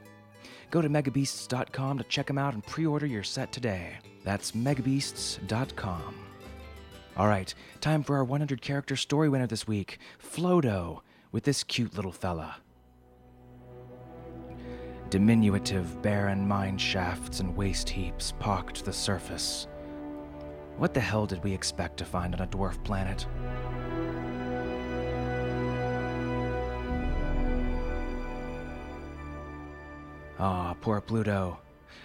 Go 0.71 0.81
to 0.81 0.89
megabeasts.com 0.89 1.99
to 1.99 2.03
check 2.05 2.25
them 2.25 2.39
out 2.39 2.55
and 2.55 2.65
pre 2.65 2.87
order 2.87 3.05
your 3.05 3.21
set 3.21 3.51
today. 3.51 3.99
That's 4.23 4.53
megabeasts.com. 4.53 6.22
All 7.15 7.27
right, 7.27 7.53
time 7.79 8.01
for 8.01 8.15
our 8.15 8.23
100 8.23 8.59
character 8.61 8.95
story 8.95 9.29
winner 9.29 9.45
this 9.45 9.67
week, 9.67 9.99
Flodo, 10.19 11.01
with 11.31 11.43
this 11.43 11.63
cute 11.63 11.95
little 11.95 12.11
fella. 12.11 12.55
Diminutive, 15.11 16.01
barren 16.01 16.47
mine 16.47 16.75
shafts 16.79 17.39
and 17.39 17.55
waste 17.55 17.87
heaps 17.87 18.33
pocked 18.39 18.83
the 18.83 18.91
surface. 18.91 19.67
What 20.77 20.95
the 20.95 21.01
hell 21.01 21.27
did 21.27 21.43
we 21.43 21.53
expect 21.53 21.97
to 21.97 22.05
find 22.05 22.33
on 22.33 22.41
a 22.41 22.47
dwarf 22.47 22.83
planet? 22.83 23.27
Ah, 30.39 30.75
poor 30.81 30.99
Pluto. 30.99 31.59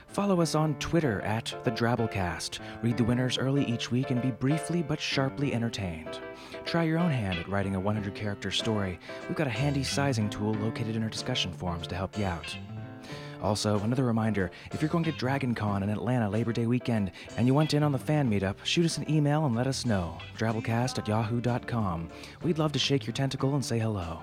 Follow 0.08 0.40
us 0.40 0.54
on 0.54 0.74
Twitter 0.76 1.20
at 1.20 1.54
the 1.64 1.70
Drabblecast. 1.70 2.58
Read 2.82 2.96
the 2.96 3.04
winners 3.04 3.38
early 3.38 3.64
each 3.64 3.90
week 3.90 4.10
and 4.10 4.20
be 4.20 4.30
briefly 4.30 4.82
but 4.82 5.00
sharply 5.00 5.52
entertained. 5.54 6.18
Try 6.64 6.84
your 6.84 6.98
own 6.98 7.10
hand 7.10 7.38
at 7.38 7.48
writing 7.48 7.74
a 7.74 7.80
100 7.80 8.14
character 8.14 8.50
story. 8.50 8.98
We've 9.28 9.36
got 9.36 9.46
a 9.46 9.50
handy 9.50 9.84
sizing 9.84 10.30
tool 10.30 10.54
located 10.54 10.96
in 10.96 11.02
our 11.02 11.10
discussion 11.10 11.52
forums 11.52 11.86
to 11.88 11.94
help 11.94 12.18
you 12.18 12.24
out. 12.24 12.56
Also, 13.42 13.78
another 13.80 14.04
reminder 14.04 14.50
if 14.72 14.82
you're 14.82 14.88
going 14.88 15.04
to 15.04 15.12
Dragon 15.12 15.54
Con 15.54 15.82
in 15.84 15.90
Atlanta 15.90 16.28
Labor 16.28 16.52
Day 16.52 16.66
weekend 16.66 17.12
and 17.36 17.46
you 17.46 17.54
want 17.54 17.74
in 17.74 17.84
on 17.84 17.92
the 17.92 17.98
fan 17.98 18.28
meetup, 18.28 18.56
shoot 18.64 18.86
us 18.86 18.98
an 18.98 19.08
email 19.08 19.46
and 19.46 19.54
let 19.54 19.68
us 19.68 19.86
know. 19.86 20.18
Drabblecast 20.36 20.98
at 20.98 21.06
yahoo.com. 21.06 22.08
We'd 22.42 22.58
love 22.58 22.72
to 22.72 22.78
shake 22.78 23.06
your 23.06 23.14
tentacle 23.14 23.54
and 23.54 23.64
say 23.64 23.78
hello. 23.78 24.22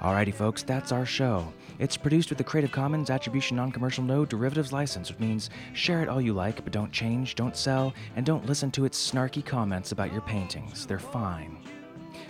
Alrighty, 0.00 0.32
folks, 0.32 0.62
that's 0.62 0.92
our 0.92 1.04
show. 1.04 1.52
It's 1.78 1.96
produced 1.96 2.30
with 2.30 2.38
the 2.38 2.44
Creative 2.44 2.72
Commons 2.72 3.10
Attribution 3.10 3.56
Non 3.56 3.70
Commercial 3.70 4.02
No 4.02 4.24
Derivatives 4.24 4.72
License, 4.72 5.10
which 5.10 5.18
means 5.18 5.50
share 5.74 6.02
it 6.02 6.08
all 6.08 6.20
you 6.20 6.32
like, 6.32 6.62
but 6.64 6.72
don't 6.72 6.92
change, 6.92 7.34
don't 7.34 7.56
sell, 7.56 7.92
and 8.16 8.24
don't 8.24 8.46
listen 8.46 8.70
to 8.72 8.84
its 8.84 9.10
snarky 9.10 9.44
comments 9.44 9.92
about 9.92 10.12
your 10.12 10.22
paintings. 10.22 10.86
They're 10.86 10.98
fine. 10.98 11.58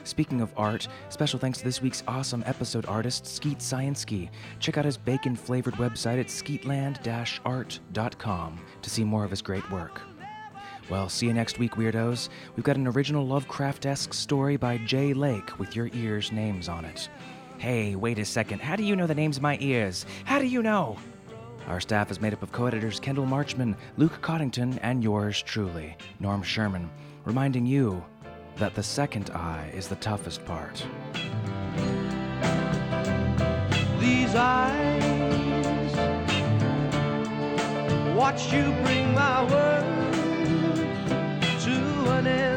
Speaking 0.04 0.40
of 0.40 0.52
art, 0.56 0.86
special 1.08 1.38
thanks 1.38 1.58
to 1.58 1.64
this 1.64 1.82
week's 1.82 2.04
awesome 2.06 2.44
episode 2.46 2.86
artist, 2.86 3.26
Skeet 3.26 3.58
Scienski. 3.58 4.30
Check 4.60 4.78
out 4.78 4.84
his 4.84 4.96
bacon 4.96 5.34
flavored 5.34 5.74
website 5.74 6.20
at 6.20 6.26
skeetland 6.26 7.06
art.com 7.44 8.60
to 8.82 8.90
see 8.90 9.04
more 9.04 9.24
of 9.24 9.30
his 9.30 9.42
great 9.42 9.68
work. 9.70 10.00
Well, 10.88 11.08
see 11.08 11.26
you 11.26 11.34
next 11.34 11.58
week, 11.58 11.72
Weirdos. 11.72 12.28
We've 12.54 12.64
got 12.64 12.76
an 12.76 12.86
original 12.86 13.26
Lovecraft 13.26 13.86
esque 13.86 14.14
story 14.14 14.56
by 14.56 14.78
Jay 14.78 15.12
Lake 15.12 15.58
with 15.58 15.74
your 15.74 15.90
ears' 15.92 16.30
names 16.30 16.68
on 16.68 16.84
it. 16.84 17.08
Hey, 17.58 17.96
wait 17.96 18.18
a 18.18 18.24
second. 18.24 18.60
How 18.60 18.76
do 18.76 18.84
you 18.84 18.94
know 18.96 19.06
the 19.06 19.14
names 19.14 19.38
of 19.38 19.42
my 19.42 19.56
ears? 19.60 20.04
How 20.24 20.38
do 20.38 20.46
you 20.46 20.62
know? 20.62 20.98
Our 21.68 21.80
staff 21.80 22.10
is 22.10 22.20
made 22.20 22.34
up 22.34 22.42
of 22.42 22.52
co 22.52 22.66
editors 22.66 23.00
Kendall 23.00 23.24
Marchman, 23.24 23.74
Luke 23.96 24.20
Coddington, 24.20 24.78
and 24.80 25.02
yours 25.02 25.40
truly, 25.40 25.96
Norm 26.20 26.42
Sherman, 26.42 26.90
reminding 27.24 27.64
you 27.64 28.04
that 28.56 28.74
the 28.74 28.82
second 28.82 29.30
eye 29.30 29.70
is 29.74 29.88
the 29.88 29.96
toughest 29.96 30.44
part. 30.44 30.86
These 33.98 34.34
eyes 34.34 35.96
watch 38.14 38.52
you 38.52 38.64
bring 38.84 39.14
my 39.14 39.42
world 39.50 39.84
to 41.62 42.10
an 42.12 42.26
end. 42.26 42.55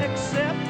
accept 0.00 0.63